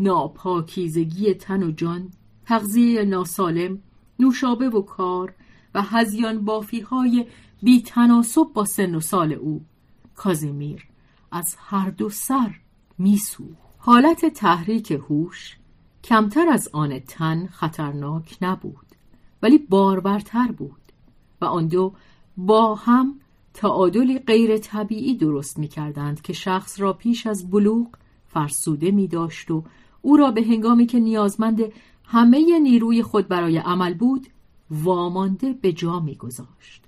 ناپاکیزگی 0.00 1.34
تن 1.34 1.62
و 1.62 1.70
جان 1.70 2.10
تغذیه 2.46 3.04
ناسالم 3.04 3.78
نوشابه 4.18 4.68
و 4.68 4.82
کار 4.82 5.34
و 5.74 5.82
هزیان 5.82 6.44
بافی 6.44 6.80
های 6.80 7.26
بی 7.62 7.82
تناسب 7.82 8.46
با 8.54 8.64
سن 8.64 8.94
و 8.94 9.00
سال 9.00 9.32
او 9.32 9.64
کازیمیر 10.14 10.86
از 11.30 11.56
هر 11.58 11.90
دو 11.90 12.08
سر 12.08 12.60
میسو 12.98 13.44
حالت 13.78 14.26
تحریک 14.26 14.90
هوش 14.90 15.59
کمتر 16.04 16.48
از 16.48 16.68
آن 16.72 16.98
تن 16.98 17.46
خطرناک 17.46 18.38
نبود 18.42 18.86
ولی 19.42 19.58
باربرتر 19.58 20.52
بود 20.52 20.80
و 21.40 21.44
آن 21.44 21.66
دو 21.66 21.92
با 22.36 22.74
هم 22.74 23.20
تعادلی 23.54 24.18
غیر 24.18 24.58
طبیعی 24.58 25.14
درست 25.14 25.58
می 25.58 25.68
کردند 25.68 26.22
که 26.22 26.32
شخص 26.32 26.80
را 26.80 26.92
پیش 26.92 27.26
از 27.26 27.50
بلوغ 27.50 27.88
فرسوده 28.26 28.90
می 28.90 29.08
داشت 29.08 29.50
و 29.50 29.64
او 30.02 30.16
را 30.16 30.30
به 30.30 30.42
هنگامی 30.42 30.86
که 30.86 30.98
نیازمند 30.98 31.60
همه 32.04 32.58
نیروی 32.58 33.02
خود 33.02 33.28
برای 33.28 33.58
عمل 33.58 33.94
بود 33.94 34.26
وامانده 34.70 35.52
به 35.52 35.72
جا 35.72 36.00
می 36.00 36.14
گذاشت. 36.14 36.84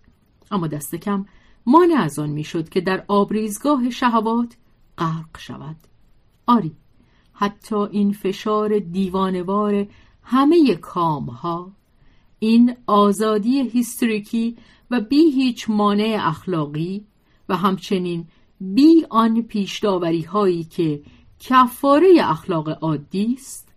اما 0.50 0.66
دست 0.66 0.94
کم 0.94 1.26
مانع 1.66 1.94
از 1.94 2.18
آن 2.18 2.30
می‌شد 2.30 2.68
که 2.68 2.80
در 2.80 3.04
آبریزگاه 3.08 3.90
شهوات 3.90 4.56
غرق 4.98 5.38
شود 5.38 5.76
آری 6.46 6.76
حتی 7.42 7.76
این 7.76 8.12
فشار 8.12 8.78
دیوانوار 8.78 9.86
همه 10.22 10.74
کام 10.74 11.26
ها 11.26 11.72
این 12.38 12.76
آزادی 12.86 13.68
هیستریکی 13.68 14.56
و 14.90 15.00
بی 15.00 15.30
هیچ 15.30 15.70
مانع 15.70 16.18
اخلاقی 16.20 17.04
و 17.48 17.56
همچنین 17.56 18.26
بی 18.60 19.06
آن 19.10 19.42
پیشداوری 19.42 20.22
هایی 20.22 20.64
که 20.64 21.02
کفاره 21.40 22.08
اخلاق 22.18 22.68
عادی 22.84 23.34
است 23.38 23.68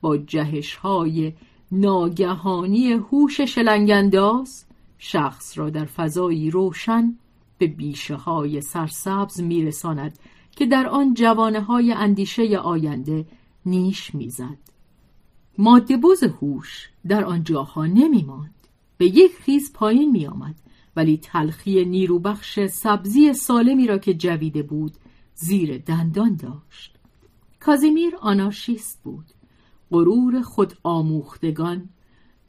با 0.00 0.16
جهش 0.16 0.74
های 0.74 1.32
ناگهانی 1.72 2.92
هوش 2.92 3.40
شلنگنداز 3.40 4.64
شخص 4.98 5.58
را 5.58 5.70
در 5.70 5.84
فضایی 5.84 6.50
روشن 6.50 7.18
به 7.58 7.66
بیشه 7.66 8.14
های 8.14 8.60
سرسبز 8.60 9.40
میرساند. 9.40 10.18
که 10.56 10.66
در 10.66 10.88
آن 10.88 11.14
جوانه 11.14 11.60
های 11.60 11.92
اندیشه 11.92 12.58
آینده 12.58 13.26
نیش 13.66 14.14
می‌زد. 14.14 14.58
ماده 15.58 15.96
بز 15.96 16.22
هوش 16.22 16.90
در 17.08 17.24
آن 17.24 17.44
جاها 17.44 17.86
نمی 17.86 18.22
ماند. 18.22 18.54
به 18.98 19.06
یک 19.06 19.32
خیز 19.32 19.72
پایین 19.72 20.10
می 20.10 20.26
آمد 20.26 20.54
ولی 20.96 21.16
تلخی 21.16 21.84
نیروبخش 21.84 22.66
سبزی 22.66 23.32
سالمی 23.32 23.86
را 23.86 23.98
که 23.98 24.14
جویده 24.14 24.62
بود 24.62 24.92
زیر 25.34 25.78
دندان 25.78 26.36
داشت. 26.36 26.96
کازیمیر 27.60 28.16
آنارشیست 28.20 29.00
بود. 29.04 29.24
غرور 29.90 30.42
خود 30.42 30.74
آموختگان 30.82 31.88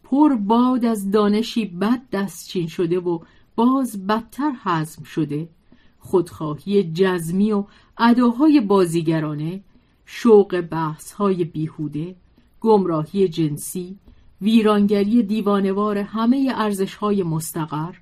پر 0.04 0.36
باد 0.36 0.86
از 0.86 1.12
دانشی 1.12 1.66
بد 1.66 2.10
دستچین 2.12 2.68
شده 2.68 3.00
و 3.00 3.20
باز 3.56 4.08
بدتر 4.08 4.52
حزم 4.64 5.04
شده 5.04 5.50
خودخواهی 6.00 6.84
جزمی 6.84 7.52
و 7.52 7.66
اداهای 8.00 8.62
بازیگرانه 8.62 9.62
شوق 10.06 10.62
بحثهای 10.62 11.44
بیهوده 11.44 12.16
گمراهی 12.62 13.28
جنسی 13.28 13.98
ویرانگری 14.42 15.24
دیوانوار 15.24 15.98
همه 15.98 16.54
ارزشهای 16.56 17.24
مستقر 17.24 17.94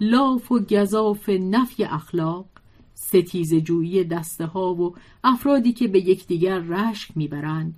لاف 0.00 0.52
و 0.52 0.58
گذاف 0.58 1.28
نفی 1.28 1.84
اخلاق 1.84 2.46
ستیز 2.94 3.54
جویی 3.54 4.04
دسته 4.04 4.46
ها 4.46 4.74
و 4.74 4.94
افرادی 5.24 5.72
که 5.72 5.88
به 5.88 5.98
یکدیگر 5.98 6.58
رشک 6.58 7.16
می‌برند 7.16 7.74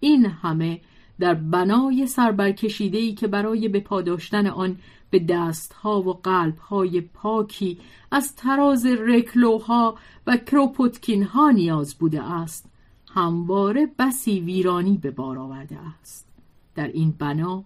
این 0.00 0.26
همه 0.26 0.80
در 1.18 1.34
بنای 1.34 2.06
سربرکشیده 2.06 3.12
که 3.12 3.26
برای 3.26 3.68
به 3.68 3.80
پاداشتن 3.80 4.46
آن 4.46 4.78
به 5.10 5.18
دستها 5.18 6.02
و 6.02 6.12
قلبهای 6.12 7.00
پاکی 7.00 7.78
از 8.10 8.36
تراز 8.36 8.86
رکلوها 8.86 9.98
و 10.26 10.36
کروپوتکین 10.36 11.22
ها 11.22 11.50
نیاز 11.50 11.94
بوده 11.94 12.22
است 12.22 12.70
همواره 13.14 13.88
بسی 13.98 14.40
ویرانی 14.40 14.98
به 14.98 15.10
بار 15.10 15.38
آورده 15.38 15.78
است. 16.00 16.28
در 16.74 16.88
این 16.88 17.14
بنا 17.18 17.64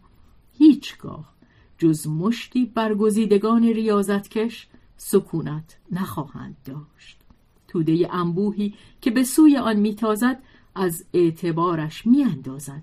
هیچگاه 0.58 1.34
جز 1.78 2.06
مشتی 2.06 2.64
برگزیدگان 2.64 3.62
ریاضتکش 3.62 4.68
سکونت 4.96 5.78
نخواهند 5.92 6.56
داشت. 6.64 7.20
توده 7.68 8.08
انبوهی 8.14 8.74
که 9.00 9.10
به 9.10 9.24
سوی 9.24 9.56
آن 9.56 9.76
میتازد 9.76 10.42
از 10.74 11.04
اعتبارش 11.14 12.06
میاندازد. 12.06 12.82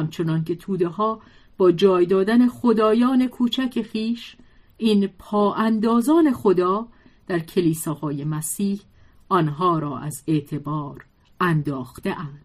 همچنان 0.00 0.44
که 0.44 0.54
توده 0.54 0.88
ها 0.88 1.20
با 1.58 1.72
جای 1.72 2.06
دادن 2.06 2.48
خدایان 2.48 3.26
کوچک 3.26 3.82
خیش 3.82 4.36
این 4.76 5.06
پا 5.06 5.54
اندازان 5.54 6.32
خدا 6.32 6.88
در 7.26 7.38
کلیساهای 7.38 8.24
مسیح 8.24 8.80
آنها 9.28 9.78
را 9.78 9.98
از 9.98 10.22
اعتبار 10.26 11.04
انداخته 11.40 12.20
اند. 12.20 12.44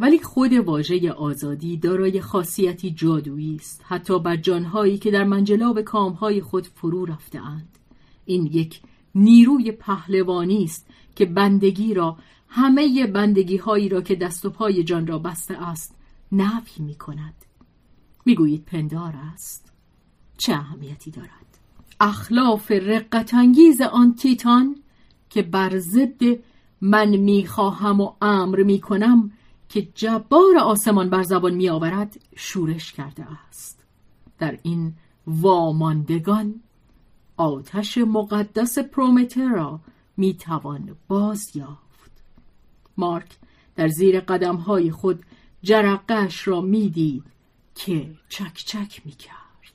ولی 0.00 0.18
خود 0.18 0.52
واژه 0.52 1.12
آزادی 1.12 1.76
دارای 1.76 2.20
خاصیتی 2.20 2.90
جادویی 2.90 3.56
است 3.56 3.82
حتی 3.84 4.18
بر 4.18 4.36
جانهایی 4.36 4.98
که 4.98 5.10
در 5.10 5.24
منجلاب 5.24 5.80
کامهای 5.80 6.40
خود 6.40 6.66
فرو 6.66 7.04
رفته 7.04 7.40
اند. 7.46 7.78
این 8.24 8.46
یک 8.46 8.80
نیروی 9.14 9.72
پهلوانی 9.72 10.64
است 10.64 10.86
که 11.14 11.24
بندگی 11.24 11.94
را 11.94 12.16
همه 12.48 13.06
بندگی 13.06 13.56
هایی 13.56 13.88
را 13.88 14.00
که 14.00 14.14
دست 14.14 14.44
و 14.44 14.50
پای 14.50 14.84
جان 14.84 15.06
را 15.06 15.18
بسته 15.18 15.62
است 15.62 15.96
نفی 16.32 16.82
می 16.82 16.94
کند 16.94 17.34
می‌گویید 18.24 18.64
پندار 18.64 19.14
است. 19.34 19.72
چه 20.38 20.52
اهمیتی 20.52 21.10
دارد؟ 21.10 21.58
اخلاف 22.00 22.70
رقتانگیز 22.70 23.80
آن 23.80 24.14
تیتان 24.14 24.76
که 25.30 25.42
بر 25.42 25.78
ضد 25.78 26.22
من 26.80 27.16
می‌خواهم 27.16 28.00
و 28.00 28.12
امر 28.22 28.62
می‌کنم 28.62 29.30
که 29.68 29.82
جبار 29.82 30.58
آسمان 30.62 31.10
بر 31.10 31.22
زبان 31.22 31.54
میآورد 31.54 32.20
شورش 32.36 32.92
کرده 32.92 33.26
است. 33.48 33.84
در 34.38 34.58
این 34.62 34.94
واماندگان 35.26 36.54
آتش 37.36 37.98
مقدس 37.98 38.78
پرومترا 38.78 39.80
می‌توان 40.16 40.96
باز 41.08 41.56
یافت 41.56 42.22
مارک 42.96 43.36
در 43.76 43.88
زیر 43.88 44.20
قدمهای 44.20 44.90
خود 44.90 45.24
جرقش 45.66 46.48
را 46.48 46.60
می‌دید 46.60 47.24
که 47.74 48.10
چک 48.28 48.54
چک 48.54 49.02
می‌کرد. 49.04 49.74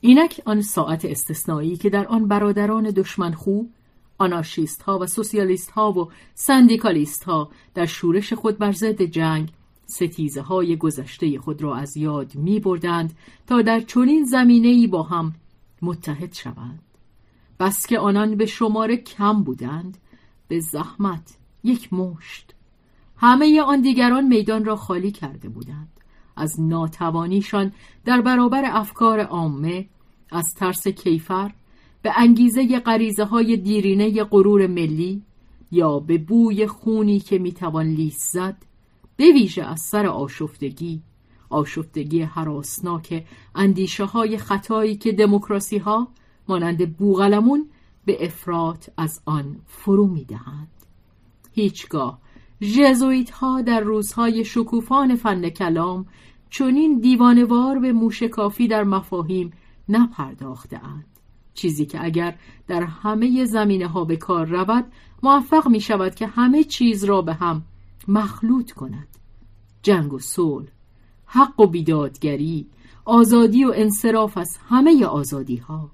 اینک 0.00 0.40
آن 0.44 0.62
ساعت 0.62 1.04
استثنایی 1.04 1.76
که 1.76 1.90
در 1.90 2.06
آن 2.06 2.28
برادران 2.28 2.84
دشمن 2.90 3.32
خوب 3.32 3.70
آنارشیست 4.18 4.82
ها 4.82 4.98
و 4.98 5.06
سوسیالیست 5.06 5.70
ها 5.70 5.92
و 5.92 6.08
سندیکالیست 6.34 7.24
ها 7.24 7.50
در 7.74 7.86
شورش 7.86 8.32
خود 8.32 8.58
بر 8.58 8.72
ضد 8.72 9.02
جنگ 9.02 9.52
ستیزه 9.86 10.40
های 10.40 10.76
گذشته 10.76 11.38
خود 11.38 11.62
را 11.62 11.76
از 11.76 11.96
یاد 11.96 12.34
می 12.34 12.60
بردند 12.60 13.16
تا 13.46 13.62
در 13.62 13.80
چنین 13.80 14.24
زمینه 14.24 14.68
ای 14.68 14.86
با 14.86 15.02
هم 15.02 15.34
متحد 15.82 16.32
شوند. 16.32 16.82
بس 17.60 17.86
که 17.86 17.98
آنان 17.98 18.36
به 18.36 18.46
شماره 18.46 18.96
کم 18.96 19.42
بودند 19.42 19.98
به 20.48 20.60
زحمت 20.60 21.36
یک 21.64 21.92
مشت 21.92 22.54
همه 23.24 23.62
آن 23.62 23.80
دیگران 23.80 24.26
میدان 24.26 24.64
را 24.64 24.76
خالی 24.76 25.10
کرده 25.10 25.48
بودند. 25.48 25.88
از 26.36 26.60
ناتوانیشان 26.60 27.72
در 28.04 28.20
برابر 28.20 28.62
افکار 28.64 29.20
عامه 29.20 29.88
از 30.30 30.44
ترس 30.56 30.88
کیفر 30.88 31.52
به 32.02 32.12
انگیزه 32.16 32.78
غریزه 32.78 33.24
های 33.24 33.56
دیرینه 33.56 34.24
غرور 34.24 34.66
ملی 34.66 35.22
یا 35.72 35.98
به 35.98 36.18
بوی 36.18 36.66
خونی 36.66 37.20
که 37.20 37.38
می‌توان 37.38 37.86
لیس 37.86 38.32
زد 38.32 38.56
به 39.16 39.32
ویژه 39.32 39.62
از 39.62 39.80
سر 39.80 40.06
آشفتگی 40.06 41.02
آشفتگی 41.50 42.22
حراسناک 42.22 43.26
اندیشه 43.54 44.04
های 44.04 44.38
خطایی 44.38 44.96
که 44.96 45.12
دموکراسی 45.12 45.78
ها 45.78 46.08
مانند 46.48 46.96
بوغلمون 46.96 47.68
به 48.04 48.24
افراط 48.24 48.88
از 48.96 49.20
آن 49.24 49.56
فرو 49.66 50.06
می‌دهند. 50.06 50.68
هیچگاه 51.52 52.23
ژزویت 52.62 53.30
ها 53.30 53.62
در 53.62 53.80
روزهای 53.80 54.44
شکوفان 54.44 55.16
فن 55.16 55.48
کلام 55.48 56.06
چنین 56.50 57.00
دیوانوار 57.00 57.78
به 57.78 57.92
موشکافی 57.92 58.68
در 58.68 58.84
مفاهیم 58.84 59.52
نپرداخته 59.88 60.84
اند. 60.84 61.06
چیزی 61.54 61.86
که 61.86 62.04
اگر 62.04 62.38
در 62.66 62.82
همه 62.82 63.44
زمینه 63.44 63.86
ها 63.86 64.04
به 64.04 64.16
کار 64.16 64.46
رود 64.46 64.84
موفق 65.22 65.68
می 65.68 65.80
شود 65.80 66.14
که 66.14 66.26
همه 66.26 66.64
چیز 66.64 67.04
را 67.04 67.22
به 67.22 67.34
هم 67.34 67.62
مخلوط 68.08 68.72
کند 68.72 69.08
جنگ 69.82 70.12
و 70.12 70.18
صلح 70.18 70.68
حق 71.26 71.60
و 71.60 71.66
بیدادگری 71.66 72.66
آزادی 73.04 73.64
و 73.64 73.72
انصراف 73.76 74.38
از 74.38 74.58
همه 74.68 75.04
آزادی 75.04 75.56
ها 75.56 75.90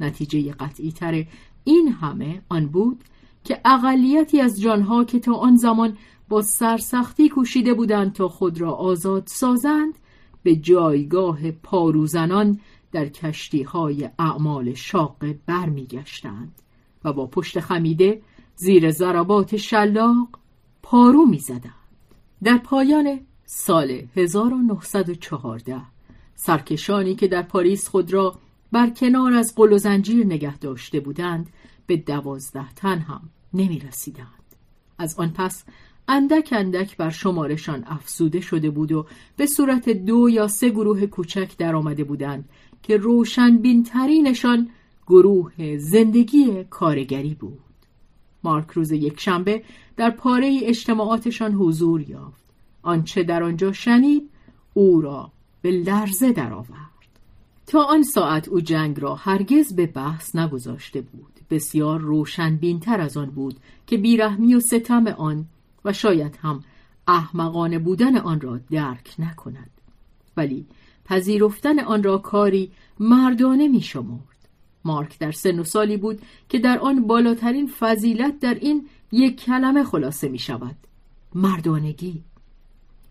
نتیجه 0.00 0.52
قطعی 0.52 0.92
تر 0.92 1.26
این 1.64 1.88
همه 1.88 2.42
آن 2.48 2.66
بود 2.66 3.04
که 3.44 3.60
اقلیتی 3.64 4.40
از 4.40 4.60
جانها 4.60 5.04
که 5.04 5.20
تا 5.20 5.34
آن 5.34 5.56
زمان 5.56 5.96
با 6.28 6.42
سرسختی 6.42 7.28
کوشیده 7.28 7.74
بودند 7.74 8.12
تا 8.12 8.28
خود 8.28 8.60
را 8.60 8.72
آزاد 8.72 9.26
سازند 9.26 9.94
به 10.42 10.56
جایگاه 10.56 11.50
پاروزنان 11.50 12.60
در 12.92 13.08
کشتی 13.08 13.62
های 13.62 14.10
اعمال 14.18 14.74
شاقه 14.74 15.38
برمیگشتند 15.46 16.62
و 17.04 17.12
با 17.12 17.26
پشت 17.26 17.60
خمیده 17.60 18.22
زیر 18.56 18.90
ضربات 18.90 19.56
شلاق 19.56 20.28
پارو 20.82 21.26
می‌زدند. 21.26 21.74
در 22.42 22.58
پایان 22.58 23.20
سال 23.44 24.02
1914 24.16 25.82
سرکشانی 26.34 27.14
که 27.14 27.28
در 27.28 27.42
پاریس 27.42 27.88
خود 27.88 28.12
را 28.12 28.34
بر 28.72 28.90
کنار 28.90 29.32
از 29.32 29.54
قل 29.54 29.72
و 29.72 29.78
زنجیر 29.78 30.26
نگه 30.26 30.58
داشته 30.58 31.00
بودند 31.00 31.50
به 31.90 31.96
دوازده 31.96 32.72
تن 32.72 32.98
هم 32.98 33.20
نمی 33.54 33.78
رسیدند. 33.78 34.56
از 34.98 35.18
آن 35.18 35.30
پس 35.30 35.64
اندک 36.08 36.48
اندک 36.52 36.96
بر 36.96 37.10
شمارشان 37.10 37.84
افزوده 37.86 38.40
شده 38.40 38.70
بود 38.70 38.92
و 38.92 39.06
به 39.36 39.46
صورت 39.46 39.88
دو 39.88 40.28
یا 40.28 40.48
سه 40.48 40.70
گروه 40.70 41.06
کوچک 41.06 41.56
در 41.56 41.76
آمده 41.76 42.04
بودند 42.04 42.48
که 42.82 42.96
روشن 42.96 43.82
ترینشان 43.82 44.70
گروه 45.06 45.78
زندگی 45.78 46.64
کارگری 46.64 47.34
بود. 47.34 47.58
مارک 48.44 48.70
روز 48.70 48.92
یک 48.92 49.20
شنبه 49.20 49.62
در 49.96 50.10
پاره 50.10 50.60
اجتماعاتشان 50.62 51.52
حضور 51.52 52.10
یافت. 52.10 52.44
آنچه 52.82 53.22
در 53.22 53.42
آنجا 53.42 53.72
شنید 53.72 54.30
او 54.74 55.00
را 55.00 55.32
به 55.62 55.70
لرزه 55.70 56.32
درآورد. 56.32 56.99
تا 57.70 57.82
آن 57.84 58.02
ساعت 58.02 58.48
او 58.48 58.60
جنگ 58.60 59.00
را 59.00 59.14
هرگز 59.14 59.74
به 59.74 59.86
بحث 59.86 60.36
نگذاشته 60.36 61.00
بود. 61.00 61.40
بسیار 61.50 62.00
روشن 62.00 62.56
بینتر 62.56 63.00
از 63.00 63.16
آن 63.16 63.30
بود 63.30 63.56
که 63.86 63.96
بیرحمی 63.96 64.54
و 64.54 64.60
ستم 64.60 65.06
آن 65.06 65.46
و 65.84 65.92
شاید 65.92 66.38
هم 66.42 66.64
احمقانه 67.08 67.78
بودن 67.78 68.16
آن 68.16 68.40
را 68.40 68.60
درک 68.70 69.14
نکند. 69.18 69.70
ولی 70.36 70.66
پذیرفتن 71.04 71.80
آن 71.80 72.02
را 72.02 72.18
کاری 72.18 72.70
مردانه 73.00 73.68
می 73.68 73.80
شمرد. 73.80 74.48
مارک 74.84 75.18
در 75.18 75.32
سن 75.32 75.58
و 75.58 75.64
سالی 75.64 75.96
بود 75.96 76.22
که 76.48 76.58
در 76.58 76.78
آن 76.78 77.06
بالاترین 77.06 77.66
فضیلت 77.66 78.40
در 78.40 78.54
این 78.54 78.88
یک 79.12 79.44
کلمه 79.44 79.84
خلاصه 79.84 80.28
می 80.28 80.38
شود. 80.38 80.76
مردانگی 81.34 82.22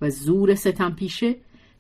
و 0.02 0.10
زور 0.10 0.56
ستم 0.56 0.92
پیشه 0.92 1.36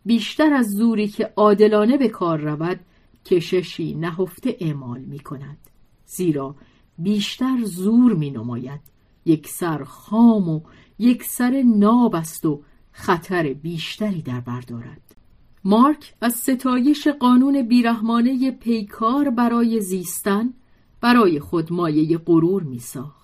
بیشتر 0.05 0.53
از 0.53 0.71
زوری 0.71 1.07
که 1.07 1.33
عادلانه 1.35 1.97
به 1.97 2.07
کار 2.07 2.39
رود 2.39 2.79
کششی 3.25 3.95
نهفته 3.95 4.57
اعمال 4.59 4.99
می 4.99 5.19
کند. 5.19 5.57
زیرا 6.05 6.55
بیشتر 6.97 7.63
زور 7.63 8.13
می 8.13 8.31
نماید. 8.31 8.81
یک 9.25 9.47
سر 9.47 9.83
خام 9.83 10.49
و 10.49 10.61
یک 10.99 11.23
سر 11.23 11.63
ناب 11.65 12.15
است 12.15 12.45
و 12.45 12.63
خطر 12.91 13.53
بیشتری 13.53 14.21
در 14.21 14.39
بردارد 14.39 15.15
مارک 15.63 16.13
از 16.21 16.33
ستایش 16.33 17.07
قانون 17.07 17.61
بیرحمانه 17.61 18.51
پیکار 18.51 19.29
برای 19.29 19.81
زیستن 19.81 20.53
برای 21.01 21.39
خود 21.39 21.73
مایه 21.73 22.17
غرور 22.17 22.63
می 22.63 22.79
ساخت. 22.79 23.18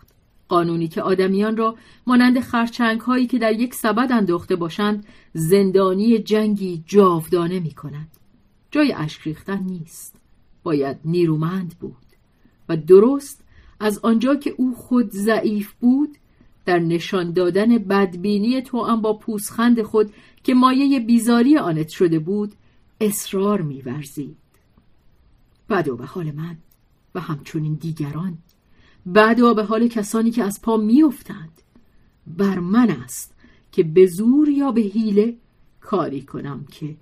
قانونی 0.47 0.87
که 0.87 1.01
آدمیان 1.01 1.57
را 1.57 1.75
مانند 2.07 2.39
خرچنگ 2.39 2.99
هایی 3.01 3.27
که 3.27 3.37
در 3.37 3.53
یک 3.53 3.75
سبد 3.75 4.11
انداخته 4.11 4.55
باشند 4.55 5.05
زندانی 5.33 6.19
جنگی 6.19 6.83
جاودانه 6.87 7.59
می 7.59 7.71
کند. 7.71 8.07
جای 8.71 8.93
اشک 8.93 9.49
نیست. 9.67 10.15
باید 10.63 10.97
نیرومند 11.05 11.75
بود 11.79 12.05
و 12.69 12.77
درست 12.77 13.43
از 13.79 13.99
آنجا 13.99 14.35
که 14.35 14.55
او 14.57 14.75
خود 14.75 15.11
ضعیف 15.11 15.73
بود 15.73 16.17
در 16.65 16.79
نشان 16.79 17.31
دادن 17.31 17.77
بدبینی 17.77 18.61
تو 18.61 18.97
با 18.97 19.13
پوسخند 19.13 19.81
خود 19.81 20.13
که 20.43 20.53
مایه 20.53 20.99
بیزاری 20.99 21.57
آنت 21.57 21.89
شده 21.89 22.19
بود 22.19 22.53
اصرار 23.01 23.61
میورزید 23.61 24.37
بدا 25.69 25.95
به 25.95 26.05
حال 26.05 26.31
من 26.31 26.57
و 27.15 27.19
همچنین 27.19 27.73
دیگران 27.73 28.37
بدا 29.13 29.53
به 29.53 29.63
حال 29.63 29.87
کسانی 29.87 30.31
که 30.31 30.43
از 30.43 30.61
پا 30.61 30.77
میافتند. 30.77 31.61
بر 32.27 32.59
من 32.59 32.89
است 32.89 33.35
که 33.71 33.83
به 33.83 34.05
زور 34.05 34.49
یا 34.49 34.71
به 34.71 34.81
حیله 34.81 35.37
کاری 35.81 36.21
کنم 36.21 36.65
که 36.71 36.95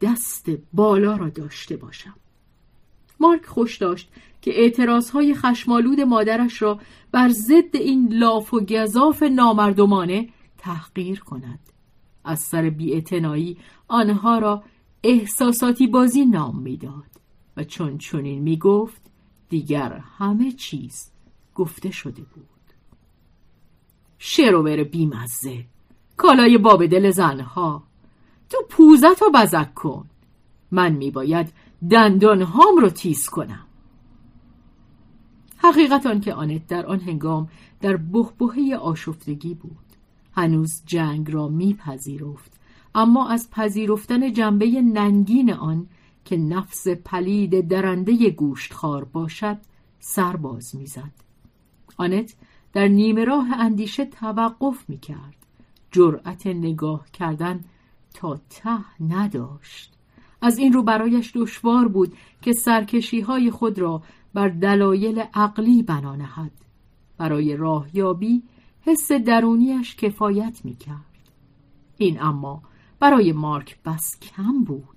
دست 0.00 0.50
بالا 0.72 1.16
را 1.16 1.28
داشته 1.28 1.76
باشم. 1.76 2.14
مارک 3.20 3.46
خوش 3.46 3.78
داشت 3.78 4.08
که 4.42 4.60
اعتراضهای 4.60 5.34
خشمالود 5.34 6.00
مادرش 6.00 6.62
را 6.62 6.80
بر 7.12 7.28
ضد 7.28 7.76
این 7.76 8.12
لاف 8.12 8.54
و 8.54 8.60
گذاف 8.60 9.22
نامردمانه 9.22 10.28
تحقیر 10.58 11.20
کند. 11.20 11.58
از 12.24 12.40
سر 12.40 12.70
بیاعتنایی 12.70 13.58
آنها 13.88 14.38
را 14.38 14.62
احساساتی 15.04 15.86
بازی 15.86 16.24
نام 16.24 16.62
می‌داد 16.62 17.10
و 17.56 17.64
چون 17.64 17.98
چنین 17.98 18.42
می‌گفت 18.42 19.02
دیگر 19.48 19.92
همه 20.18 20.52
چیز 20.52 21.10
گفته 21.54 21.90
شده 21.90 22.22
بود. 22.22 22.46
شروور 24.18 24.84
بیمزه 24.84 25.64
کالای 26.16 26.58
باب 26.58 26.86
دل 26.86 27.10
زنها. 27.10 27.82
تو 28.50 28.58
پوزت 28.68 29.22
رو 29.22 29.30
بزک 29.34 29.74
کن. 29.74 30.06
من 30.70 30.92
میباید 30.92 31.52
دندان 31.90 32.42
هام 32.42 32.76
رو 32.76 32.90
تیز 32.90 33.26
کنم. 33.26 33.66
حقیقت 35.56 36.22
که 36.22 36.34
آنت 36.34 36.66
در 36.66 36.86
آن 36.86 37.00
هنگام 37.00 37.48
در 37.80 37.96
بخبهه 37.96 38.76
آشفتگی 38.76 39.54
بود. 39.54 39.76
هنوز 40.32 40.82
جنگ 40.86 41.30
را 41.30 41.48
میپذیرفت 41.48 42.52
اما 42.94 43.28
از 43.28 43.50
پذیرفتن 43.50 44.32
جنبه 44.32 44.66
ننگین 44.66 45.52
آن 45.52 45.86
که 46.24 46.36
نفس 46.36 46.88
پلید 46.88 47.68
درنده 47.68 48.30
گوشتخوار 48.30 49.04
باشد 49.04 49.58
سرباز 50.00 50.76
می‌زد. 50.76 51.29
آنت 52.00 52.34
در 52.72 52.88
نیمه 52.88 53.24
راه 53.24 53.52
اندیشه 53.52 54.04
توقف 54.04 54.84
می‌کرد. 54.88 55.36
جرأت 55.92 56.46
نگاه 56.46 57.06
کردن 57.12 57.64
تا 58.14 58.40
ته 58.50 59.02
نداشت. 59.08 59.92
از 60.42 60.58
این 60.58 60.72
رو 60.72 60.82
برایش 60.82 61.32
دشوار 61.34 61.88
بود 61.88 62.16
که 62.42 62.52
سرکشی 62.52 63.20
های 63.20 63.50
خود 63.50 63.78
را 63.78 64.02
بر 64.34 64.48
دلایل 64.48 65.24
عقلی 65.34 65.82
بنا 65.82 66.16
نهد. 66.16 66.52
برای 67.18 67.56
راهیابی 67.56 68.42
حس 68.80 69.12
درونیش 69.12 69.96
کفایت 69.96 70.60
می 70.64 70.76
کرد. 70.76 71.30
این 71.96 72.22
اما 72.22 72.62
برای 73.00 73.32
مارک 73.32 73.82
بس 73.82 74.20
کم 74.20 74.64
بود. 74.64 74.96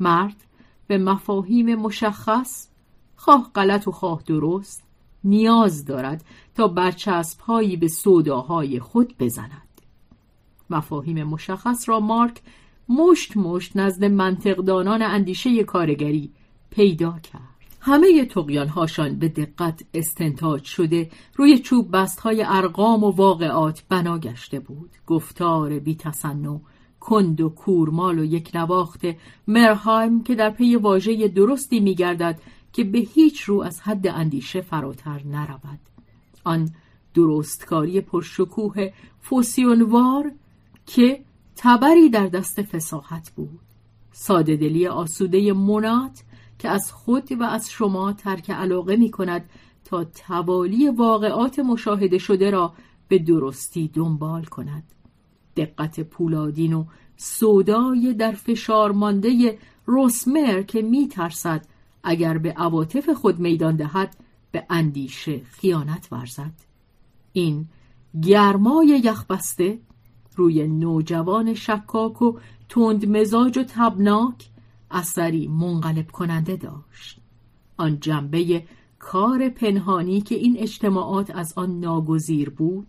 مرد 0.00 0.44
به 0.86 0.98
مفاهیم 0.98 1.74
مشخص 1.74 2.68
خواه 3.16 3.50
غلط 3.54 3.88
و 3.88 3.92
خواه 3.92 4.22
درست 4.26 4.91
نیاز 5.24 5.84
دارد 5.84 6.24
تا 6.54 6.68
برچسب 6.68 7.40
هایی 7.40 7.76
به 7.76 7.88
صداهای 7.88 8.80
خود 8.80 9.14
بزند. 9.18 9.80
مفاهیم 10.70 11.24
مشخص 11.24 11.88
را 11.88 12.00
مارک 12.00 12.40
مشت 12.88 13.36
مشت 13.36 13.76
نزد 13.76 14.04
منطقدانان 14.04 15.02
اندیشه 15.02 15.64
کارگری 15.64 16.30
پیدا 16.70 17.18
کرد. 17.18 17.52
همه 17.80 18.28
هاشان 18.74 19.18
به 19.18 19.28
دقت 19.28 19.82
استنتاج 19.94 20.64
شده 20.64 21.10
روی 21.36 21.58
چوب 21.58 21.96
بست 21.96 22.20
های 22.20 22.44
ارقام 22.46 23.04
و 23.04 23.10
واقعات 23.10 23.82
بنا 23.88 24.18
گشته 24.18 24.60
بود. 24.60 24.90
گفتار 25.06 25.78
بی 25.78 25.94
تصنع 25.94 26.58
کند 27.00 27.40
و 27.40 27.48
کورمال 27.48 28.18
و 28.18 28.24
یک 28.24 28.50
نواخت 28.54 29.00
مرهایم 29.46 30.22
که 30.22 30.34
در 30.34 30.50
پی 30.50 30.76
واژه 30.76 31.28
درستی 31.28 31.80
میگردد 31.80 32.40
که 32.72 32.84
به 32.84 32.98
هیچ 32.98 33.40
رو 33.40 33.62
از 33.62 33.80
حد 33.80 34.06
اندیشه 34.06 34.60
فراتر 34.60 35.22
نرود. 35.24 35.78
آن 36.44 36.70
درستکاری 37.14 38.00
پرشکوه 38.00 38.90
فوسیونوار 39.20 40.32
که 40.86 41.24
تبری 41.56 42.10
در 42.10 42.26
دست 42.26 42.62
فساحت 42.62 43.30
بود. 43.30 43.60
ساده 44.12 44.56
دلی 44.56 44.86
آسوده 44.86 45.52
منات 45.52 46.22
که 46.58 46.68
از 46.68 46.92
خود 46.92 47.32
و 47.32 47.42
از 47.42 47.70
شما 47.70 48.12
ترک 48.12 48.50
علاقه 48.50 48.96
می 48.96 49.10
کند 49.10 49.50
تا 49.84 50.04
توالی 50.04 50.88
واقعات 50.88 51.58
مشاهده 51.58 52.18
شده 52.18 52.50
را 52.50 52.72
به 53.08 53.18
درستی 53.18 53.88
دنبال 53.88 54.44
کند. 54.44 54.82
دقت 55.56 56.00
پولادین 56.00 56.72
و 56.72 56.84
سودای 57.16 58.14
در 58.14 58.32
فشار 58.32 58.92
مانده 58.92 59.58
روسمر 59.86 60.62
که 60.62 60.82
می 60.82 61.08
ترسد 61.08 61.66
اگر 62.04 62.38
به 62.38 62.52
عواطف 62.52 63.10
خود 63.10 63.38
میدان 63.38 63.76
دهد 63.76 64.16
به 64.52 64.66
اندیشه 64.70 65.40
خیانت 65.44 66.08
ورزد. 66.12 66.52
این 67.32 67.68
گرمای 68.22 69.00
یخبسته 69.04 69.78
روی 70.36 70.68
نوجوان 70.68 71.54
شکاک 71.54 72.22
و 72.22 72.38
تند 72.68 73.16
مزاج 73.16 73.58
و 73.58 73.62
تبناک 73.62 74.48
اثری 74.90 75.48
منقلب 75.48 76.10
کننده 76.10 76.56
داشت. 76.56 77.20
آن 77.76 78.00
جنبه 78.00 78.64
کار 78.98 79.48
پنهانی 79.48 80.20
که 80.20 80.34
این 80.34 80.56
اجتماعات 80.58 81.30
از 81.30 81.52
آن 81.56 81.80
ناگزیر 81.80 82.50
بود 82.50 82.86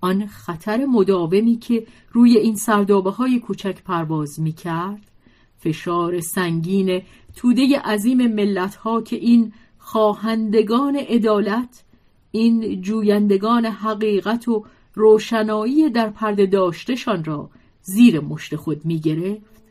آن 0.00 0.26
خطر 0.26 0.84
مداومی 0.84 1.56
که 1.56 1.86
روی 2.12 2.38
این 2.38 2.56
سردابه 2.56 3.10
های 3.10 3.40
کوچک 3.40 3.82
پرواز 3.82 4.40
می 4.40 4.52
کرد 4.52 5.10
فشار 5.56 6.20
سنگین 6.20 7.02
توده 7.36 7.78
عظیم 7.78 8.26
ملت 8.26 8.74
ها 8.74 9.02
که 9.02 9.16
این 9.16 9.52
خواهندگان 9.78 10.96
عدالت 10.96 11.84
این 12.30 12.80
جویندگان 12.80 13.66
حقیقت 13.66 14.48
و 14.48 14.64
روشنایی 14.94 15.90
در 15.90 16.10
پرده 16.10 16.46
داشتشان 16.46 17.24
را 17.24 17.50
زیر 17.82 18.20
مشت 18.20 18.56
خود 18.56 18.84
می 18.84 19.00
گرفت 19.00 19.62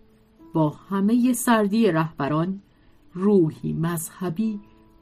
با 0.53 0.69
همه 0.69 1.33
سردی 1.33 1.91
رهبران 1.91 2.61
روحی 3.13 3.73
مذهبی 3.73 4.59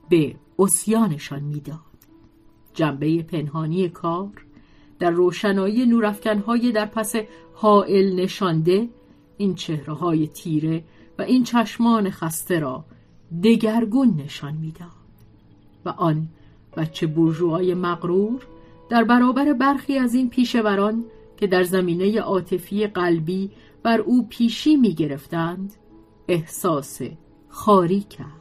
به 0.09 0.35
اسیانشان 0.59 1.43
می‌داد. 1.43 1.79
جنبه 2.73 3.23
پنهانی 3.23 3.89
کار 3.89 4.45
در 4.99 5.09
روشنایی 5.09 5.85
نورافکنهای 5.85 6.71
در 6.71 6.85
پس 6.85 7.15
حائل 7.53 8.15
نشانده 8.15 8.89
این 9.37 9.55
چهره 9.55 9.93
های 9.93 10.27
تیره 10.27 10.83
و 11.19 11.21
این 11.21 11.43
چشمان 11.43 12.09
خسته 12.09 12.59
را 12.59 12.85
دگرگون 13.43 14.21
نشان 14.25 14.53
می‌داد. 14.53 15.01
و 15.85 15.89
آن 15.89 16.27
بچه 16.77 17.07
برجوهای 17.07 17.73
مغرور 17.73 18.47
در 18.89 19.03
برابر 19.03 19.53
برخی 19.53 19.97
از 19.97 20.13
این 20.13 20.29
پیشوران 20.29 21.05
که 21.37 21.47
در 21.47 21.63
زمینه 21.63 22.19
عاطفی 22.19 22.87
قلبی 22.87 23.51
بر 23.83 23.99
او 24.01 24.27
پیشی 24.27 24.75
می 24.75 24.93
گرفتند 24.93 25.73
احساس 26.27 27.01
خاری 27.49 27.99
کرد. 27.99 28.40